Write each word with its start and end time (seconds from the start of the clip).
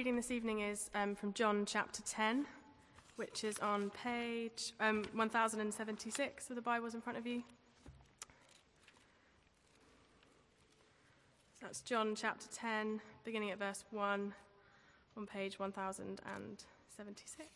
reading 0.00 0.16
this 0.16 0.30
evening 0.30 0.60
is 0.60 0.88
um, 0.94 1.14
from 1.14 1.30
John 1.34 1.66
chapter 1.66 2.00
10, 2.00 2.46
which 3.16 3.44
is 3.44 3.58
on 3.58 3.90
page 3.90 4.72
um, 4.80 5.04
1076 5.12 6.48
of 6.48 6.56
the 6.56 6.62
Bibles 6.62 6.94
in 6.94 7.02
front 7.02 7.18
of 7.18 7.26
you. 7.26 7.42
So 11.56 11.66
that's 11.66 11.82
John 11.82 12.14
chapter 12.14 12.46
10, 12.50 13.02
beginning 13.24 13.50
at 13.50 13.58
verse 13.58 13.84
1 13.90 14.32
on 15.18 15.26
page 15.26 15.58
1076. 15.58 17.46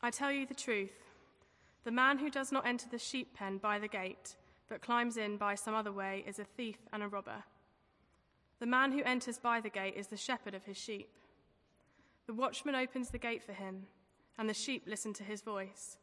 I 0.00 0.10
tell 0.10 0.30
you 0.30 0.46
the 0.46 0.54
truth. 0.54 0.92
The 1.82 1.90
man 1.90 2.18
who 2.18 2.30
does 2.30 2.52
not 2.52 2.64
enter 2.64 2.86
the 2.88 3.00
sheep 3.00 3.34
pen 3.34 3.58
by 3.58 3.80
the 3.80 3.88
gate, 3.88 4.36
but 4.72 4.80
climbs 4.80 5.18
in 5.18 5.36
by 5.36 5.54
some 5.54 5.74
other 5.74 5.92
way, 5.92 6.24
is 6.26 6.38
a 6.38 6.44
thief 6.44 6.78
and 6.94 7.02
a 7.02 7.08
robber. 7.08 7.44
The 8.58 8.64
man 8.64 8.92
who 8.92 9.02
enters 9.02 9.38
by 9.38 9.60
the 9.60 9.68
gate 9.68 9.96
is 9.98 10.06
the 10.06 10.16
shepherd 10.16 10.54
of 10.54 10.64
his 10.64 10.78
sheep. 10.78 11.10
The 12.26 12.32
watchman 12.32 12.74
opens 12.74 13.10
the 13.10 13.18
gate 13.18 13.42
for 13.42 13.52
him, 13.52 13.82
and 14.38 14.48
the 14.48 14.54
sheep 14.54 14.84
listen 14.86 15.12
to 15.12 15.24
his 15.24 15.42
voice. 15.42 15.98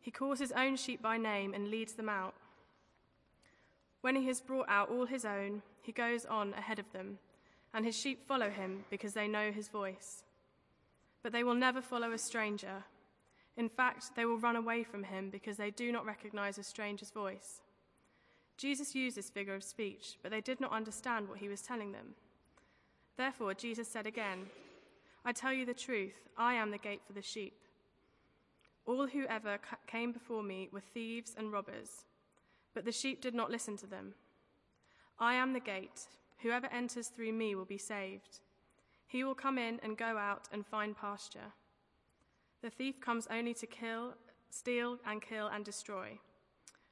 He 0.00 0.12
calls 0.12 0.38
his 0.38 0.52
own 0.52 0.76
sheep 0.76 1.02
by 1.02 1.16
name 1.16 1.54
and 1.54 1.72
leads 1.72 1.94
them 1.94 2.08
out. 2.08 2.34
When 4.00 4.14
he 4.14 4.28
has 4.28 4.40
brought 4.40 4.68
out 4.68 4.88
all 4.88 5.06
his 5.06 5.24
own, 5.24 5.62
he 5.80 5.90
goes 5.90 6.24
on 6.24 6.54
ahead 6.54 6.78
of 6.78 6.92
them, 6.92 7.18
and 7.74 7.84
his 7.84 7.98
sheep 7.98 8.28
follow 8.28 8.50
him 8.50 8.84
because 8.90 9.14
they 9.14 9.26
know 9.26 9.50
his 9.50 9.66
voice. 9.66 10.22
But 11.24 11.32
they 11.32 11.42
will 11.42 11.56
never 11.56 11.82
follow 11.82 12.12
a 12.12 12.18
stranger. 12.18 12.84
In 13.56 13.68
fact, 13.68 14.14
they 14.14 14.24
will 14.24 14.38
run 14.38 14.54
away 14.54 14.84
from 14.84 15.02
him 15.02 15.30
because 15.30 15.56
they 15.56 15.72
do 15.72 15.90
not 15.90 16.06
recognize 16.06 16.58
a 16.58 16.62
stranger's 16.62 17.10
voice. 17.10 17.61
Jesus 18.56 18.94
used 18.94 19.16
this 19.16 19.30
figure 19.30 19.54
of 19.54 19.64
speech, 19.64 20.18
but 20.22 20.30
they 20.30 20.40
did 20.40 20.60
not 20.60 20.72
understand 20.72 21.28
what 21.28 21.38
he 21.38 21.48
was 21.48 21.62
telling 21.62 21.92
them. 21.92 22.14
Therefore, 23.16 23.54
Jesus 23.54 23.88
said 23.88 24.06
again, 24.06 24.46
I 25.24 25.32
tell 25.32 25.52
you 25.52 25.66
the 25.66 25.74
truth, 25.74 26.28
I 26.36 26.54
am 26.54 26.70
the 26.70 26.78
gate 26.78 27.02
for 27.06 27.12
the 27.12 27.22
sheep. 27.22 27.54
All 28.86 29.06
who 29.06 29.26
ever 29.26 29.58
came 29.86 30.12
before 30.12 30.42
me 30.42 30.68
were 30.72 30.80
thieves 30.80 31.34
and 31.36 31.52
robbers, 31.52 32.04
but 32.74 32.84
the 32.84 32.92
sheep 32.92 33.20
did 33.20 33.34
not 33.34 33.50
listen 33.50 33.76
to 33.78 33.86
them. 33.86 34.14
I 35.18 35.34
am 35.34 35.52
the 35.52 35.60
gate. 35.60 36.08
Whoever 36.38 36.66
enters 36.72 37.08
through 37.08 37.32
me 37.32 37.54
will 37.54 37.64
be 37.64 37.78
saved. 37.78 38.40
He 39.06 39.22
will 39.22 39.34
come 39.34 39.58
in 39.58 39.78
and 39.82 39.96
go 39.96 40.16
out 40.16 40.48
and 40.52 40.66
find 40.66 40.96
pasture. 40.96 41.52
The 42.62 42.70
thief 42.70 43.00
comes 43.00 43.28
only 43.30 43.54
to 43.54 43.66
kill, 43.66 44.14
steal, 44.50 44.98
and 45.06 45.22
kill 45.22 45.48
and 45.48 45.64
destroy. 45.64 46.18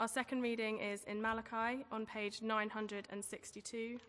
Our 0.00 0.08
second 0.08 0.42
reading 0.42 0.80
is 0.80 1.04
in 1.04 1.22
Malachi 1.22 1.84
on 1.92 2.04
page 2.04 2.42
962. 2.42 4.00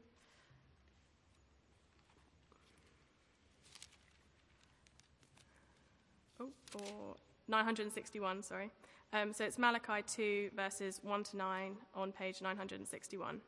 Oh, 6.40 6.50
or 6.74 7.16
961, 7.48 8.42
sorry. 8.42 8.72
Um, 9.14 9.32
so 9.32 9.46
it's 9.46 9.60
Malachi 9.60 10.02
2, 10.08 10.50
verses 10.56 11.00
1 11.04 11.24
to 11.24 11.38
9 11.38 11.76
on 11.94 12.12
page 12.12 12.42
961. 12.42 13.42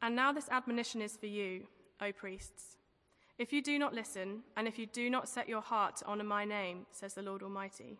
And 0.00 0.14
now 0.14 0.32
this 0.32 0.48
admonition 0.50 1.02
is 1.02 1.16
for 1.16 1.26
you, 1.26 1.66
O 2.00 2.12
priests. 2.12 2.76
If 3.38 3.52
you 3.52 3.60
do 3.60 3.76
not 3.76 3.92
listen, 3.92 4.42
and 4.56 4.68
if 4.68 4.78
you 4.78 4.86
do 4.86 5.10
not 5.10 5.28
set 5.28 5.48
your 5.48 5.60
heart 5.62 5.96
to 5.96 6.06
honor 6.06 6.24
my 6.24 6.44
name, 6.44 6.86
says 6.92 7.14
the 7.14 7.22
Lord 7.22 7.42
Almighty, 7.42 7.98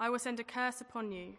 I 0.00 0.10
will 0.10 0.18
send 0.18 0.40
a 0.40 0.44
curse 0.44 0.80
upon 0.80 1.12
you, 1.12 1.34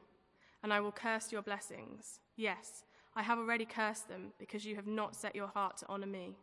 and 0.64 0.74
I 0.74 0.80
will 0.80 0.92
curse 0.92 1.32
your 1.32 1.42
blessings. 1.42 2.20
Yes, 2.36 2.84
I 3.16 3.24
have 3.24 3.38
already 3.38 3.66
cursed 3.66 4.08
them, 4.08 4.34
because 4.40 4.66
you 4.66 4.76
have 4.76 4.88
not 4.88 5.16
set 5.16 5.36
your 5.36 5.48
heart 5.48 5.78
to 5.78 5.86
honor 5.90 6.08
me. 6.08 6.36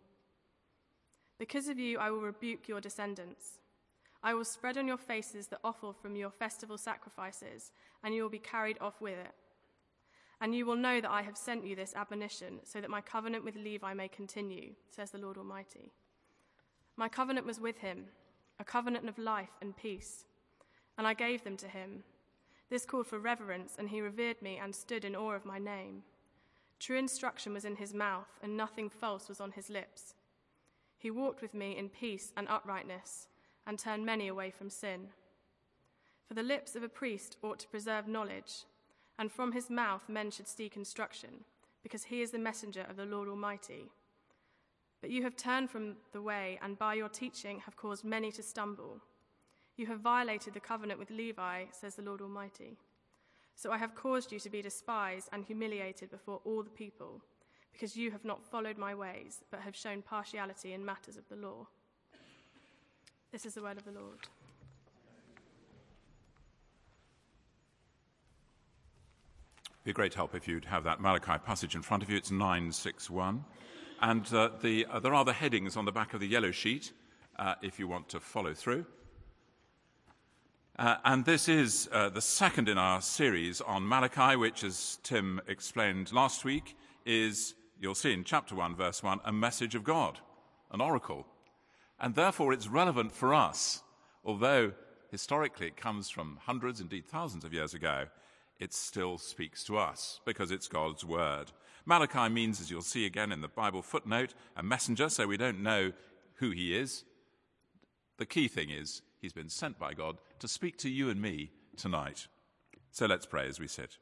Because 1.38 1.68
of 1.68 1.78
you, 1.78 1.98
I 1.98 2.10
will 2.10 2.20
rebuke 2.20 2.68
your 2.68 2.80
descendants. 2.80 3.58
I 4.22 4.34
will 4.34 4.44
spread 4.44 4.78
on 4.78 4.86
your 4.86 4.98
faces 4.98 5.48
the 5.48 5.58
offal 5.64 5.92
from 5.92 6.14
your 6.14 6.30
festival 6.30 6.78
sacrifices, 6.78 7.72
and 8.04 8.14
you 8.14 8.22
will 8.22 8.30
be 8.30 8.38
carried 8.38 8.76
off 8.80 9.00
with 9.00 9.18
it. 9.18 9.32
And 10.40 10.54
you 10.54 10.66
will 10.66 10.76
know 10.76 11.00
that 11.00 11.10
I 11.10 11.22
have 11.22 11.36
sent 11.36 11.66
you 11.66 11.74
this 11.74 11.94
admonition, 11.96 12.60
so 12.64 12.80
that 12.80 12.90
my 12.90 13.00
covenant 13.00 13.44
with 13.44 13.56
Levi 13.56 13.94
may 13.94 14.08
continue, 14.08 14.74
says 14.90 15.10
the 15.10 15.18
Lord 15.18 15.38
Almighty. 15.38 15.92
My 16.96 17.08
covenant 17.08 17.46
was 17.46 17.58
with 17.58 17.78
him, 17.78 18.04
a 18.58 18.64
covenant 18.64 19.08
of 19.08 19.18
life 19.18 19.56
and 19.62 19.76
peace 19.76 20.26
and 20.98 21.06
I 21.06 21.14
gave 21.14 21.44
them 21.44 21.56
to 21.58 21.68
him. 21.68 22.04
This 22.70 22.86
called 22.86 23.06
for 23.06 23.18
reverence, 23.18 23.76
and 23.78 23.88
he 23.88 24.00
revered 24.00 24.40
me 24.40 24.58
and 24.62 24.74
stood 24.74 25.04
in 25.04 25.14
awe 25.14 25.32
of 25.32 25.44
my 25.44 25.58
name. 25.58 26.02
True 26.78 26.96
instruction 26.96 27.52
was 27.52 27.64
in 27.64 27.76
his 27.76 27.94
mouth, 27.94 28.38
and 28.42 28.56
nothing 28.56 28.88
false 28.88 29.28
was 29.28 29.40
on 29.40 29.52
his 29.52 29.70
lips. 29.70 30.14
He 30.98 31.10
walked 31.10 31.42
with 31.42 31.54
me 31.54 31.76
in 31.76 31.88
peace 31.88 32.32
and 32.36 32.48
uprightness, 32.48 33.28
and 33.66 33.78
turned 33.78 34.06
many 34.06 34.28
away 34.28 34.50
from 34.50 34.70
sin. 34.70 35.08
For 36.26 36.34
the 36.34 36.42
lips 36.42 36.74
of 36.74 36.82
a 36.82 36.88
priest 36.88 37.36
ought 37.42 37.58
to 37.60 37.68
preserve 37.68 38.08
knowledge, 38.08 38.64
and 39.18 39.30
from 39.30 39.52
his 39.52 39.68
mouth 39.68 40.08
men 40.08 40.30
should 40.30 40.48
seek 40.48 40.76
instruction, 40.76 41.44
because 41.82 42.04
he 42.04 42.22
is 42.22 42.30
the 42.30 42.38
messenger 42.38 42.86
of 42.88 42.96
the 42.96 43.04
Lord 43.04 43.28
Almighty. 43.28 43.90
But 45.00 45.10
you 45.10 45.24
have 45.24 45.36
turned 45.36 45.70
from 45.70 45.96
the 46.12 46.22
way, 46.22 46.58
and 46.62 46.78
by 46.78 46.94
your 46.94 47.08
teaching 47.08 47.60
have 47.60 47.76
caused 47.76 48.04
many 48.04 48.32
to 48.32 48.42
stumble. 48.42 49.00
You 49.76 49.86
have 49.86 50.00
violated 50.00 50.54
the 50.54 50.60
covenant 50.60 50.98
with 50.98 51.10
Levi, 51.10 51.64
says 51.72 51.94
the 51.94 52.02
Lord 52.02 52.20
Almighty. 52.20 52.76
So 53.54 53.70
I 53.70 53.78
have 53.78 53.94
caused 53.94 54.32
you 54.32 54.38
to 54.40 54.50
be 54.50 54.62
despised 54.62 55.28
and 55.32 55.44
humiliated 55.44 56.10
before 56.10 56.40
all 56.44 56.62
the 56.62 56.70
people, 56.70 57.22
because 57.72 57.96
you 57.96 58.10
have 58.10 58.24
not 58.24 58.44
followed 58.44 58.76
my 58.76 58.94
ways, 58.94 59.40
but 59.50 59.60
have 59.60 59.76
shown 59.76 60.02
partiality 60.02 60.72
in 60.72 60.84
matters 60.84 61.16
of 61.16 61.28
the 61.28 61.36
law. 61.36 61.66
This 63.30 63.46
is 63.46 63.54
the 63.54 63.62
word 63.62 63.78
of 63.78 63.84
the 63.84 63.92
Lord. 63.92 64.28
Be 69.84 69.90
a 69.90 69.94
great 69.94 70.14
help 70.14 70.34
if 70.34 70.46
you'd 70.46 70.66
have 70.66 70.84
that 70.84 71.00
Malachi 71.00 71.38
passage 71.44 71.74
in 71.74 71.82
front 71.82 72.02
of 72.02 72.10
you. 72.10 72.16
It's 72.16 72.30
961. 72.30 73.44
And 74.00 74.34
uh, 74.34 74.50
the, 74.60 74.86
uh, 74.86 75.00
there 75.00 75.14
are 75.14 75.24
the 75.24 75.32
headings 75.32 75.76
on 75.76 75.84
the 75.84 75.92
back 75.92 76.14
of 76.14 76.20
the 76.20 76.26
yellow 76.26 76.52
sheet 76.52 76.92
uh, 77.38 77.54
if 77.62 77.78
you 77.78 77.88
want 77.88 78.08
to 78.10 78.20
follow 78.20 78.54
through. 78.54 78.84
Uh, 80.78 80.96
and 81.04 81.26
this 81.26 81.50
is 81.50 81.86
uh, 81.92 82.08
the 82.08 82.20
second 82.20 82.66
in 82.66 82.78
our 82.78 83.02
series 83.02 83.60
on 83.60 83.86
Malachi, 83.86 84.36
which, 84.36 84.64
as 84.64 84.98
Tim 85.02 85.38
explained 85.46 86.10
last 86.14 86.46
week, 86.46 86.76
is, 87.04 87.54
you'll 87.78 87.94
see 87.94 88.14
in 88.14 88.24
chapter 88.24 88.54
1, 88.54 88.74
verse 88.74 89.02
1, 89.02 89.20
a 89.26 89.32
message 89.32 89.74
of 89.74 89.84
God, 89.84 90.18
an 90.70 90.80
oracle. 90.80 91.26
And 92.00 92.14
therefore 92.14 92.54
it's 92.54 92.68
relevant 92.68 93.12
for 93.12 93.34
us, 93.34 93.82
although 94.24 94.72
historically 95.10 95.66
it 95.66 95.76
comes 95.76 96.08
from 96.08 96.38
hundreds, 96.46 96.80
indeed 96.80 97.06
thousands 97.06 97.44
of 97.44 97.52
years 97.52 97.74
ago, 97.74 98.06
it 98.58 98.72
still 98.72 99.18
speaks 99.18 99.64
to 99.64 99.76
us 99.76 100.20
because 100.24 100.50
it's 100.50 100.68
God's 100.68 101.04
word. 101.04 101.52
Malachi 101.84 102.30
means, 102.30 102.62
as 102.62 102.70
you'll 102.70 102.80
see 102.80 103.04
again 103.04 103.30
in 103.30 103.42
the 103.42 103.48
Bible 103.48 103.82
footnote, 103.82 104.32
a 104.56 104.62
messenger, 104.62 105.10
so 105.10 105.26
we 105.26 105.36
don't 105.36 105.62
know 105.62 105.92
who 106.36 106.50
he 106.50 106.74
is. 106.74 107.04
The 108.16 108.24
key 108.24 108.48
thing 108.48 108.70
is 108.70 109.02
He's 109.22 109.32
been 109.32 109.48
sent 109.48 109.78
by 109.78 109.94
God 109.94 110.18
to 110.40 110.48
speak 110.48 110.76
to 110.78 110.90
you 110.90 111.08
and 111.08 111.22
me 111.22 111.52
tonight. 111.76 112.26
So 112.90 113.06
let's 113.06 113.24
pray 113.24 113.46
as 113.46 113.60
we 113.60 113.68
sit. 113.68 113.98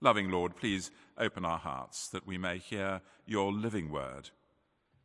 Loving 0.00 0.30
Lord, 0.30 0.56
please 0.56 0.90
open 1.16 1.44
our 1.44 1.58
hearts 1.58 2.08
that 2.08 2.26
we 2.26 2.38
may 2.38 2.58
hear 2.58 3.00
your 3.24 3.52
living 3.52 3.88
word 3.90 4.30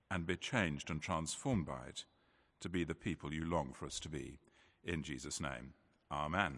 and 0.10 0.26
be 0.26 0.36
changed 0.36 0.90
and 0.90 1.02
transformed 1.02 1.68
by 1.68 1.86
it 1.88 2.06
to 2.62 2.70
be 2.70 2.84
the 2.84 2.96
people 2.96 3.32
you 3.32 3.46
long 3.46 3.74
for 3.74 3.86
us 3.86 4.00
to 4.00 4.10
be. 4.10 4.40
In 4.84 5.04
Jesus' 5.04 5.40
name, 5.40 5.74
Amen. 6.12 6.58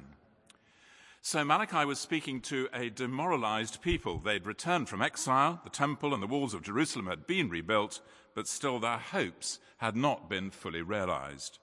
So 1.21 1.44
Malachi 1.44 1.86
was 1.86 2.00
speaking 2.00 2.39
to 2.42 2.69
a 2.74 2.89
demoralized 2.89 3.81
people. 3.81 4.19
They'd 4.19 4.45
returned 4.45 4.88
from 4.88 5.01
exile, 5.01 5.59
the 5.63 5.69
temple 5.69 6.13
and 6.13 6.24
the 6.24 6.27
walls 6.27 6.53
of 6.53 6.62
Jerusalem 6.62 7.07
had 7.07 7.27
been 7.27 7.50
rebuilt, 7.50 8.00
but 8.36 8.47
still 8.47 8.80
their 8.80 9.00
hopes 9.00 9.59
had 9.77 9.95
not 9.97 10.30
been 10.30 10.50
fully 10.50 10.81
realized. 10.81 11.59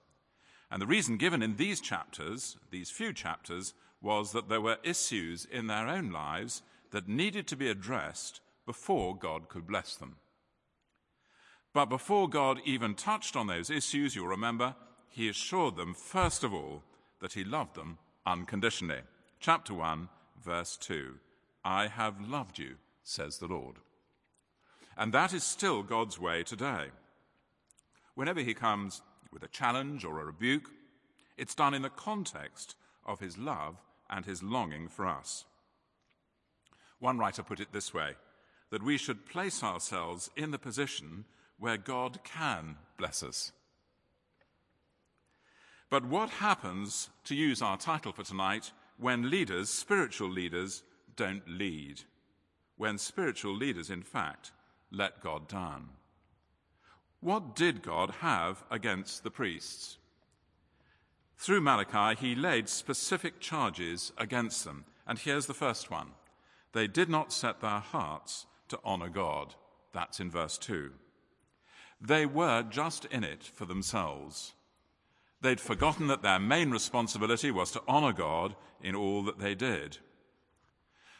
And 0.72 0.80
the 0.80 0.86
reason 0.86 1.18
given 1.18 1.42
in 1.42 1.56
these 1.56 1.82
chapters, 1.82 2.56
these 2.70 2.90
few 2.90 3.12
chapters, 3.12 3.74
was 4.00 4.32
that 4.32 4.48
there 4.48 4.60
were 4.60 4.78
issues 4.82 5.44
in 5.44 5.66
their 5.66 5.86
own 5.86 6.10
lives 6.10 6.62
that 6.92 7.06
needed 7.06 7.46
to 7.48 7.56
be 7.56 7.68
addressed 7.68 8.40
before 8.64 9.14
God 9.14 9.50
could 9.50 9.66
bless 9.66 9.96
them. 9.96 10.16
But 11.74 11.86
before 11.86 12.26
God 12.26 12.58
even 12.64 12.94
touched 12.94 13.36
on 13.36 13.48
those 13.48 13.68
issues, 13.68 14.16
you'll 14.16 14.28
remember, 14.28 14.74
he 15.10 15.28
assured 15.28 15.76
them, 15.76 15.92
first 15.92 16.42
of 16.42 16.54
all, 16.54 16.82
that 17.20 17.34
he 17.34 17.44
loved 17.44 17.74
them 17.74 17.98
unconditionally. 18.24 19.00
Chapter 19.40 19.74
1, 19.74 20.08
verse 20.42 20.78
2 20.78 21.16
I 21.66 21.88
have 21.88 22.26
loved 22.26 22.58
you, 22.58 22.76
says 23.04 23.36
the 23.36 23.46
Lord. 23.46 23.76
And 24.96 25.12
that 25.12 25.34
is 25.34 25.44
still 25.44 25.82
God's 25.82 26.18
way 26.18 26.42
today. 26.42 26.86
Whenever 28.14 28.40
he 28.40 28.54
comes 28.54 29.02
with 29.32 29.42
a 29.42 29.48
challenge 29.48 30.04
or 30.04 30.20
a 30.20 30.24
rebuke, 30.24 30.70
it's 31.36 31.54
done 31.54 31.74
in 31.74 31.82
the 31.82 31.90
context 31.90 32.76
of 33.06 33.20
his 33.20 33.38
love 33.38 33.76
and 34.10 34.24
his 34.24 34.42
longing 34.42 34.88
for 34.88 35.06
us. 35.06 35.44
One 36.98 37.18
writer 37.18 37.42
put 37.42 37.60
it 37.60 37.72
this 37.72 37.92
way 37.92 38.12
that 38.70 38.82
we 38.82 38.96
should 38.96 39.26
place 39.26 39.62
ourselves 39.62 40.30
in 40.36 40.50
the 40.50 40.58
position 40.58 41.24
where 41.58 41.76
God 41.76 42.18
can 42.24 42.76
bless 42.96 43.22
us. 43.22 43.52
But 45.90 46.06
what 46.06 46.30
happens, 46.30 47.10
to 47.24 47.34
use 47.34 47.60
our 47.60 47.76
title 47.76 48.12
for 48.12 48.22
tonight, 48.22 48.72
when 48.98 49.28
leaders, 49.28 49.68
spiritual 49.68 50.30
leaders, 50.30 50.82
don't 51.16 51.46
lead? 51.46 52.00
When 52.78 52.96
spiritual 52.96 53.54
leaders, 53.54 53.90
in 53.90 54.02
fact, 54.02 54.52
let 54.90 55.20
God 55.20 55.48
down? 55.48 55.90
What 57.22 57.54
did 57.54 57.82
God 57.82 58.10
have 58.20 58.64
against 58.68 59.22
the 59.22 59.30
priests? 59.30 59.96
Through 61.36 61.60
Malachi, 61.60 62.18
he 62.20 62.34
laid 62.34 62.68
specific 62.68 63.38
charges 63.38 64.12
against 64.18 64.64
them. 64.64 64.84
And 65.06 65.18
here's 65.18 65.46
the 65.46 65.54
first 65.54 65.90
one 65.90 66.08
they 66.72 66.88
did 66.88 67.08
not 67.08 67.32
set 67.32 67.60
their 67.60 67.78
hearts 67.78 68.46
to 68.68 68.78
honor 68.84 69.08
God. 69.08 69.54
That's 69.92 70.18
in 70.18 70.30
verse 70.30 70.58
2. 70.58 70.90
They 72.00 72.26
were 72.26 72.64
just 72.68 73.04
in 73.04 73.22
it 73.22 73.44
for 73.44 73.66
themselves. 73.66 74.54
They'd 75.40 75.60
forgotten 75.60 76.08
that 76.08 76.22
their 76.22 76.40
main 76.40 76.72
responsibility 76.72 77.52
was 77.52 77.70
to 77.72 77.82
honor 77.86 78.12
God 78.12 78.56
in 78.82 78.96
all 78.96 79.22
that 79.24 79.38
they 79.38 79.54
did. 79.54 79.98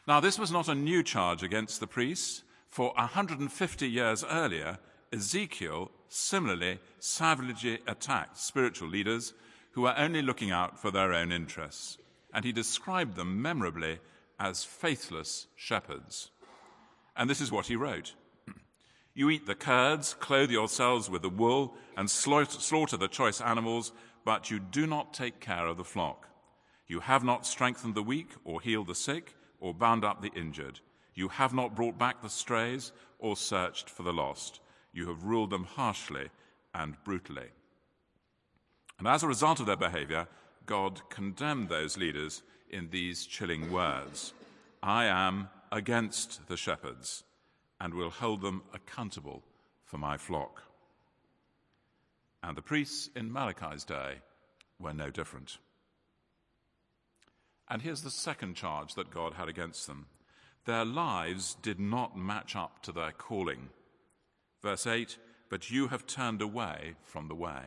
Now, 0.08 0.18
this 0.18 0.38
was 0.38 0.50
not 0.50 0.68
a 0.68 0.74
new 0.74 1.04
charge 1.04 1.44
against 1.44 1.78
the 1.78 1.86
priests. 1.86 2.42
For 2.68 2.92
150 2.96 3.88
years 3.88 4.24
earlier, 4.24 4.78
Ezekiel 5.12 5.90
similarly 6.08 6.78
savagely 6.98 7.80
attacked 7.86 8.38
spiritual 8.38 8.88
leaders 8.88 9.34
who 9.72 9.82
were 9.82 9.94
only 9.96 10.22
looking 10.22 10.50
out 10.50 10.78
for 10.80 10.90
their 10.90 11.12
own 11.12 11.32
interests. 11.32 11.98
And 12.32 12.44
he 12.44 12.52
described 12.52 13.16
them 13.16 13.42
memorably 13.42 13.98
as 14.38 14.64
faithless 14.64 15.46
shepherds. 15.54 16.30
And 17.16 17.28
this 17.28 17.40
is 17.40 17.52
what 17.52 17.66
he 17.66 17.76
wrote 17.76 18.14
You 19.14 19.30
eat 19.30 19.46
the 19.46 19.54
curds, 19.54 20.14
clothe 20.14 20.50
yourselves 20.50 21.10
with 21.10 21.22
the 21.22 21.28
wool, 21.28 21.74
and 21.96 22.10
slaughter 22.10 22.96
the 22.96 23.08
choice 23.08 23.40
animals, 23.40 23.92
but 24.24 24.50
you 24.50 24.58
do 24.58 24.86
not 24.86 25.12
take 25.12 25.40
care 25.40 25.66
of 25.66 25.76
the 25.76 25.84
flock. 25.84 26.28
You 26.86 27.00
have 27.00 27.24
not 27.24 27.46
strengthened 27.46 27.94
the 27.94 28.02
weak, 28.02 28.30
or 28.44 28.60
healed 28.60 28.86
the 28.86 28.94
sick, 28.94 29.34
or 29.60 29.74
bound 29.74 30.04
up 30.04 30.22
the 30.22 30.32
injured. 30.34 30.80
You 31.14 31.28
have 31.28 31.52
not 31.52 31.76
brought 31.76 31.98
back 31.98 32.22
the 32.22 32.28
strays, 32.28 32.92
or 33.18 33.36
searched 33.36 33.90
for 33.90 34.02
the 34.02 34.12
lost. 34.12 34.60
You 34.92 35.08
have 35.08 35.24
ruled 35.24 35.50
them 35.50 35.64
harshly 35.64 36.28
and 36.74 36.96
brutally. 37.04 37.48
And 38.98 39.08
as 39.08 39.22
a 39.22 39.28
result 39.28 39.60
of 39.60 39.66
their 39.66 39.76
behavior, 39.76 40.28
God 40.66 41.00
condemned 41.08 41.68
those 41.68 41.96
leaders 41.96 42.42
in 42.70 42.90
these 42.90 43.26
chilling 43.26 43.72
words 43.72 44.32
I 44.82 45.04
am 45.04 45.48
against 45.70 46.46
the 46.48 46.56
shepherds 46.56 47.24
and 47.80 47.94
will 47.94 48.10
hold 48.10 48.42
them 48.42 48.62
accountable 48.72 49.42
for 49.84 49.98
my 49.98 50.16
flock. 50.16 50.62
And 52.42 52.56
the 52.56 52.62
priests 52.62 53.08
in 53.14 53.32
Malachi's 53.32 53.84
day 53.84 54.16
were 54.78 54.92
no 54.92 55.10
different. 55.10 55.58
And 57.68 57.82
here's 57.82 58.02
the 58.02 58.10
second 58.10 58.54
charge 58.54 58.94
that 58.94 59.10
God 59.10 59.34
had 59.34 59.48
against 59.48 59.86
them 59.86 60.06
their 60.64 60.84
lives 60.84 61.56
did 61.60 61.80
not 61.80 62.16
match 62.16 62.54
up 62.54 62.82
to 62.82 62.92
their 62.92 63.10
calling. 63.10 63.70
Verse 64.62 64.86
8 64.86 65.18
But 65.48 65.70
you 65.70 65.88
have 65.88 66.06
turned 66.06 66.40
away 66.40 66.94
from 67.02 67.28
the 67.28 67.34
way. 67.34 67.62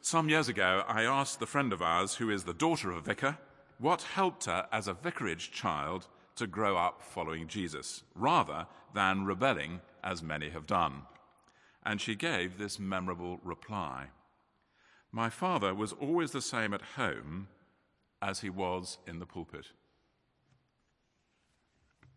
Some 0.00 0.28
years 0.28 0.48
ago, 0.48 0.84
I 0.86 1.02
asked 1.02 1.40
the 1.40 1.46
friend 1.46 1.72
of 1.72 1.82
ours, 1.82 2.14
who 2.14 2.30
is 2.30 2.44
the 2.44 2.54
daughter 2.54 2.90
of 2.90 2.98
a 2.98 3.00
vicar, 3.00 3.38
what 3.78 4.02
helped 4.02 4.46
her 4.46 4.66
as 4.72 4.88
a 4.88 4.94
vicarage 4.94 5.50
child 5.50 6.06
to 6.36 6.46
grow 6.46 6.76
up 6.76 7.02
following 7.02 7.48
Jesus, 7.48 8.04
rather 8.14 8.66
than 8.94 9.24
rebelling 9.24 9.80
as 10.02 10.22
many 10.22 10.50
have 10.50 10.66
done. 10.66 11.02
And 11.84 12.00
she 12.00 12.14
gave 12.14 12.58
this 12.58 12.78
memorable 12.78 13.40
reply 13.42 14.06
My 15.10 15.30
father 15.30 15.74
was 15.74 15.92
always 15.92 16.30
the 16.30 16.42
same 16.42 16.72
at 16.72 16.96
home 16.96 17.48
as 18.22 18.40
he 18.40 18.50
was 18.50 18.98
in 19.06 19.18
the 19.18 19.26
pulpit. 19.26 19.66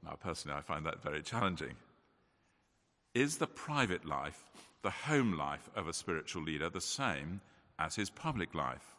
Now, 0.04 0.18
personally, 0.20 0.58
I 0.58 0.62
find 0.62 0.86
that 0.86 1.04
very 1.04 1.22
challenging. 1.22 1.76
Is 3.14 3.38
the 3.38 3.48
private 3.48 4.06
life, 4.06 4.50
the 4.84 4.90
home 4.90 5.38
life 5.38 5.70
of 5.76 5.88
a 5.88 5.94
spiritual 5.94 6.44
leader, 6.44 6.70
the 6.70 6.80
same 6.82 7.42
as 7.78 7.96
his 7.96 8.10
public 8.10 8.56
life? 8.56 8.96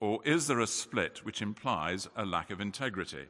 Or 0.00 0.20
is 0.24 0.46
there 0.46 0.60
a 0.60 0.66
split 0.66 1.24
which 1.24 1.40
implies 1.40 2.08
a 2.16 2.24
lack 2.24 2.50
of 2.50 2.60
integrity? 2.60 3.26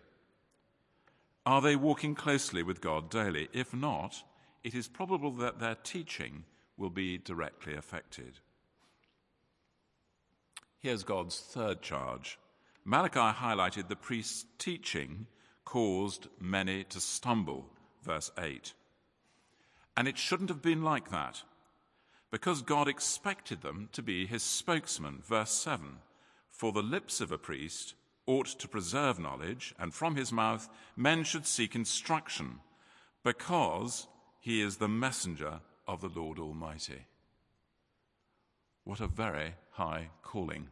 Are 1.46 1.60
they 1.60 1.76
walking 1.76 2.14
closely 2.14 2.62
with 2.62 2.80
God 2.80 3.10
daily? 3.10 3.48
If 3.52 3.72
not, 3.72 4.22
it 4.62 4.74
is 4.74 4.88
probable 4.88 5.32
that 5.32 5.58
their 5.58 5.76
teaching 5.76 6.44
will 6.76 6.90
be 6.90 7.18
directly 7.18 7.74
affected. 7.74 8.40
Here's 10.78 11.02
God's 11.02 11.38
third 11.38 11.82
charge. 11.82 12.38
Malachi 12.84 13.36
highlighted 13.38 13.88
the 13.88 13.96
priest's 13.96 14.46
teaching 14.58 15.26
caused 15.64 16.28
many 16.40 16.84
to 16.84 17.00
stumble, 17.00 17.66
verse 18.02 18.30
8. 18.38 18.72
And 19.96 20.08
it 20.08 20.18
shouldn't 20.18 20.50
have 20.50 20.62
been 20.62 20.82
like 20.82 21.10
that 21.10 21.42
because 22.30 22.62
God 22.62 22.88
expected 22.88 23.62
them 23.62 23.88
to 23.92 24.02
be 24.02 24.26
his 24.26 24.42
spokesman. 24.42 25.22
Verse 25.26 25.50
7 25.50 25.96
For 26.50 26.72
the 26.72 26.82
lips 26.82 27.20
of 27.20 27.32
a 27.32 27.38
priest 27.38 27.94
ought 28.26 28.46
to 28.46 28.68
preserve 28.68 29.18
knowledge, 29.18 29.74
and 29.78 29.92
from 29.92 30.14
his 30.14 30.32
mouth 30.32 30.68
men 30.96 31.24
should 31.24 31.46
seek 31.46 31.74
instruction, 31.74 32.60
because 33.24 34.06
he 34.38 34.62
is 34.62 34.76
the 34.76 34.88
messenger 34.88 35.60
of 35.88 36.00
the 36.00 36.08
Lord 36.08 36.38
Almighty. 36.38 37.06
What 38.84 39.00
a 39.00 39.08
very 39.08 39.54
high 39.72 40.10
calling. 40.22 40.68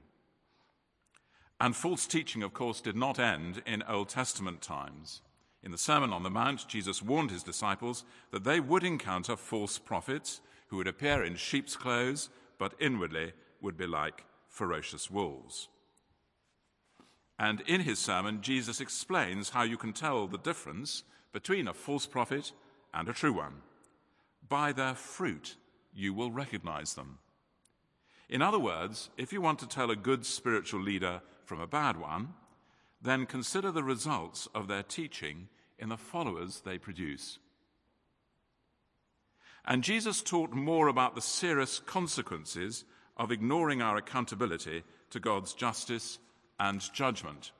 And 1.60 1.74
false 1.74 2.06
teaching, 2.06 2.44
of 2.44 2.54
course, 2.54 2.80
did 2.80 2.96
not 2.96 3.18
end 3.18 3.62
in 3.66 3.82
Old 3.82 4.10
Testament 4.10 4.62
times. 4.62 5.22
In 5.62 5.70
the 5.70 5.78
Sermon 5.78 6.12
on 6.12 6.22
the 6.22 6.30
Mount, 6.30 6.68
Jesus 6.68 7.02
warned 7.02 7.30
his 7.30 7.42
disciples 7.42 8.04
that 8.30 8.44
they 8.44 8.60
would 8.60 8.84
encounter 8.84 9.36
false 9.36 9.78
prophets 9.78 10.40
who 10.68 10.76
would 10.76 10.86
appear 10.86 11.24
in 11.24 11.36
sheep's 11.36 11.76
clothes, 11.76 12.28
but 12.58 12.74
inwardly 12.78 13.32
would 13.60 13.76
be 13.76 13.86
like 13.86 14.24
ferocious 14.46 15.10
wolves. 15.10 15.68
And 17.38 17.60
in 17.62 17.82
his 17.82 17.98
sermon, 17.98 18.42
Jesus 18.42 18.80
explains 18.80 19.50
how 19.50 19.62
you 19.62 19.76
can 19.76 19.92
tell 19.92 20.26
the 20.26 20.38
difference 20.38 21.04
between 21.32 21.68
a 21.68 21.74
false 21.74 22.06
prophet 22.06 22.52
and 22.92 23.08
a 23.08 23.12
true 23.12 23.32
one. 23.32 23.62
By 24.48 24.72
their 24.72 24.94
fruit, 24.94 25.56
you 25.94 26.14
will 26.14 26.30
recognize 26.30 26.94
them. 26.94 27.18
In 28.28 28.42
other 28.42 28.58
words, 28.58 29.10
if 29.16 29.32
you 29.32 29.40
want 29.40 29.58
to 29.60 29.68
tell 29.68 29.90
a 29.90 29.96
good 29.96 30.26
spiritual 30.26 30.80
leader 30.80 31.22
from 31.44 31.60
a 31.60 31.66
bad 31.66 31.98
one, 31.98 32.34
then 33.00 33.26
consider 33.26 33.70
the 33.70 33.84
results 33.84 34.48
of 34.54 34.68
their 34.68 34.82
teaching 34.82 35.48
in 35.78 35.88
the 35.88 35.96
followers 35.96 36.62
they 36.64 36.78
produce. 36.78 37.38
And 39.64 39.84
Jesus 39.84 40.22
taught 40.22 40.52
more 40.52 40.88
about 40.88 41.14
the 41.14 41.20
serious 41.20 41.78
consequences 41.78 42.84
of 43.16 43.30
ignoring 43.30 43.82
our 43.82 43.96
accountability 43.96 44.82
to 45.10 45.20
God's 45.20 45.52
justice 45.52 46.18
and 46.58 46.82
judgment. 46.92 47.52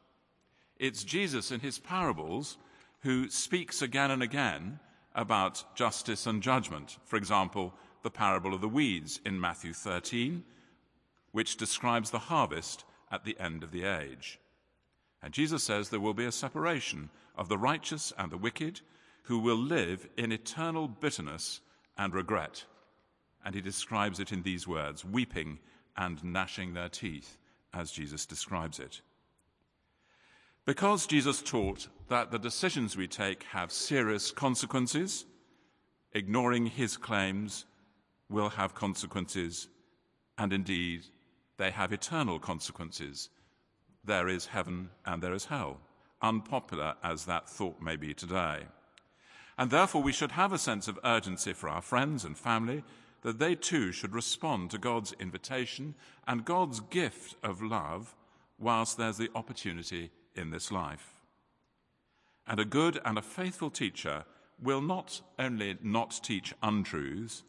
It's 0.78 1.04
Jesus 1.04 1.50
in 1.50 1.60
his 1.60 1.78
parables 1.78 2.56
who 3.00 3.28
speaks 3.28 3.82
again 3.82 4.10
and 4.10 4.22
again 4.22 4.80
about 5.14 5.64
justice 5.74 6.26
and 6.26 6.42
judgment. 6.42 6.98
For 7.04 7.16
example, 7.16 7.74
the 8.02 8.10
parable 8.10 8.54
of 8.54 8.60
the 8.60 8.68
weeds 8.68 9.20
in 9.24 9.40
Matthew 9.40 9.72
13, 9.72 10.44
which 11.32 11.56
describes 11.56 12.10
the 12.10 12.18
harvest 12.18 12.84
at 13.10 13.24
the 13.24 13.36
end 13.38 13.62
of 13.62 13.70
the 13.70 13.84
age. 13.84 14.38
And 15.22 15.34
Jesus 15.34 15.64
says 15.64 15.88
there 15.88 16.00
will 16.00 16.14
be 16.14 16.26
a 16.26 16.32
separation 16.32 17.10
of 17.36 17.48
the 17.48 17.58
righteous 17.58 18.12
and 18.16 18.30
the 18.30 18.38
wicked 18.38 18.80
who 19.24 19.38
will 19.38 19.56
live 19.56 20.08
in 20.16 20.32
eternal 20.32 20.88
bitterness 20.88 21.60
and 21.96 22.14
regret. 22.14 22.64
And 23.44 23.54
he 23.54 23.60
describes 23.60 24.20
it 24.20 24.32
in 24.32 24.42
these 24.42 24.66
words 24.66 25.04
weeping 25.04 25.58
and 25.96 26.22
gnashing 26.22 26.74
their 26.74 26.88
teeth, 26.88 27.36
as 27.74 27.90
Jesus 27.90 28.24
describes 28.24 28.78
it. 28.78 29.00
Because 30.64 31.06
Jesus 31.06 31.42
taught 31.42 31.88
that 32.08 32.30
the 32.30 32.38
decisions 32.38 32.96
we 32.96 33.08
take 33.08 33.42
have 33.44 33.72
serious 33.72 34.30
consequences, 34.30 35.24
ignoring 36.12 36.66
his 36.66 36.96
claims 36.96 37.64
will 38.28 38.50
have 38.50 38.74
consequences, 38.74 39.68
and 40.36 40.52
indeed, 40.52 41.04
they 41.56 41.70
have 41.70 41.92
eternal 41.92 42.38
consequences. 42.38 43.30
There 44.08 44.28
is 44.30 44.46
heaven 44.46 44.88
and 45.04 45.22
there 45.22 45.34
is 45.34 45.44
hell, 45.44 45.80
unpopular 46.22 46.94
as 47.04 47.26
that 47.26 47.46
thought 47.46 47.82
may 47.82 47.94
be 47.94 48.14
today. 48.14 48.60
And 49.58 49.70
therefore, 49.70 50.02
we 50.02 50.14
should 50.14 50.30
have 50.30 50.50
a 50.50 50.56
sense 50.56 50.88
of 50.88 50.98
urgency 51.04 51.52
for 51.52 51.68
our 51.68 51.82
friends 51.82 52.24
and 52.24 52.34
family 52.34 52.84
that 53.20 53.38
they 53.38 53.54
too 53.54 53.92
should 53.92 54.14
respond 54.14 54.70
to 54.70 54.78
God's 54.78 55.12
invitation 55.20 55.94
and 56.26 56.46
God's 56.46 56.80
gift 56.80 57.36
of 57.42 57.60
love 57.60 58.14
whilst 58.58 58.96
there's 58.96 59.18
the 59.18 59.28
opportunity 59.34 60.10
in 60.34 60.52
this 60.52 60.72
life. 60.72 61.12
And 62.46 62.58
a 62.58 62.64
good 62.64 62.98
and 63.04 63.18
a 63.18 63.22
faithful 63.22 63.68
teacher 63.68 64.24
will 64.58 64.80
not 64.80 65.20
only 65.38 65.76
not 65.82 66.18
teach 66.22 66.54
untruths, 66.62 67.42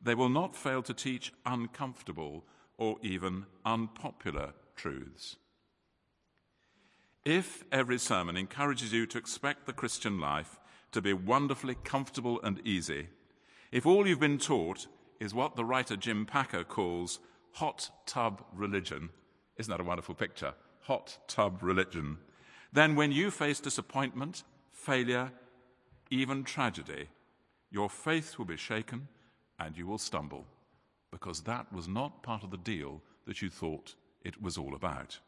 they 0.00 0.14
will 0.14 0.28
not 0.28 0.54
fail 0.54 0.80
to 0.82 0.94
teach 0.94 1.32
uncomfortable 1.44 2.44
or 2.78 2.98
even 3.02 3.46
unpopular 3.66 4.52
truths. 4.76 5.38
If 7.24 7.64
every 7.72 7.98
sermon 7.98 8.36
encourages 8.36 8.92
you 8.92 9.06
to 9.06 9.16
expect 9.16 9.64
the 9.64 9.72
Christian 9.72 10.20
life 10.20 10.58
to 10.92 11.00
be 11.00 11.14
wonderfully 11.14 11.74
comfortable 11.82 12.38
and 12.42 12.60
easy, 12.66 13.08
if 13.72 13.86
all 13.86 14.06
you've 14.06 14.20
been 14.20 14.38
taught 14.38 14.86
is 15.20 15.32
what 15.32 15.56
the 15.56 15.64
writer 15.64 15.96
Jim 15.96 16.26
Packer 16.26 16.64
calls 16.64 17.20
hot 17.52 17.88
tub 18.04 18.44
religion, 18.52 19.08
isn't 19.56 19.70
that 19.70 19.80
a 19.80 19.84
wonderful 19.84 20.14
picture? 20.14 20.52
Hot 20.82 21.16
tub 21.26 21.62
religion. 21.62 22.18
Then, 22.74 22.94
when 22.94 23.10
you 23.10 23.30
face 23.30 23.58
disappointment, 23.58 24.42
failure, 24.72 25.32
even 26.10 26.44
tragedy, 26.44 27.08
your 27.70 27.88
faith 27.88 28.36
will 28.36 28.44
be 28.44 28.58
shaken 28.58 29.08
and 29.58 29.78
you 29.78 29.86
will 29.86 29.96
stumble 29.96 30.44
because 31.10 31.40
that 31.42 31.72
was 31.72 31.88
not 31.88 32.22
part 32.22 32.44
of 32.44 32.50
the 32.50 32.58
deal 32.58 33.00
that 33.26 33.40
you 33.40 33.48
thought 33.48 33.94
it 34.22 34.42
was 34.42 34.58
all 34.58 34.74
about. 34.74 35.20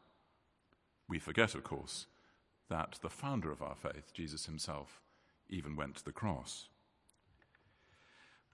We 1.09 1.19
forget, 1.19 1.55
of 1.55 1.63
course, 1.63 2.07
that 2.69 2.99
the 3.01 3.09
founder 3.09 3.51
of 3.51 3.61
our 3.61 3.75
faith, 3.75 4.13
Jesus 4.13 4.45
himself, 4.45 5.01
even 5.49 5.75
went 5.75 5.95
to 5.97 6.05
the 6.05 6.11
cross. 6.11 6.67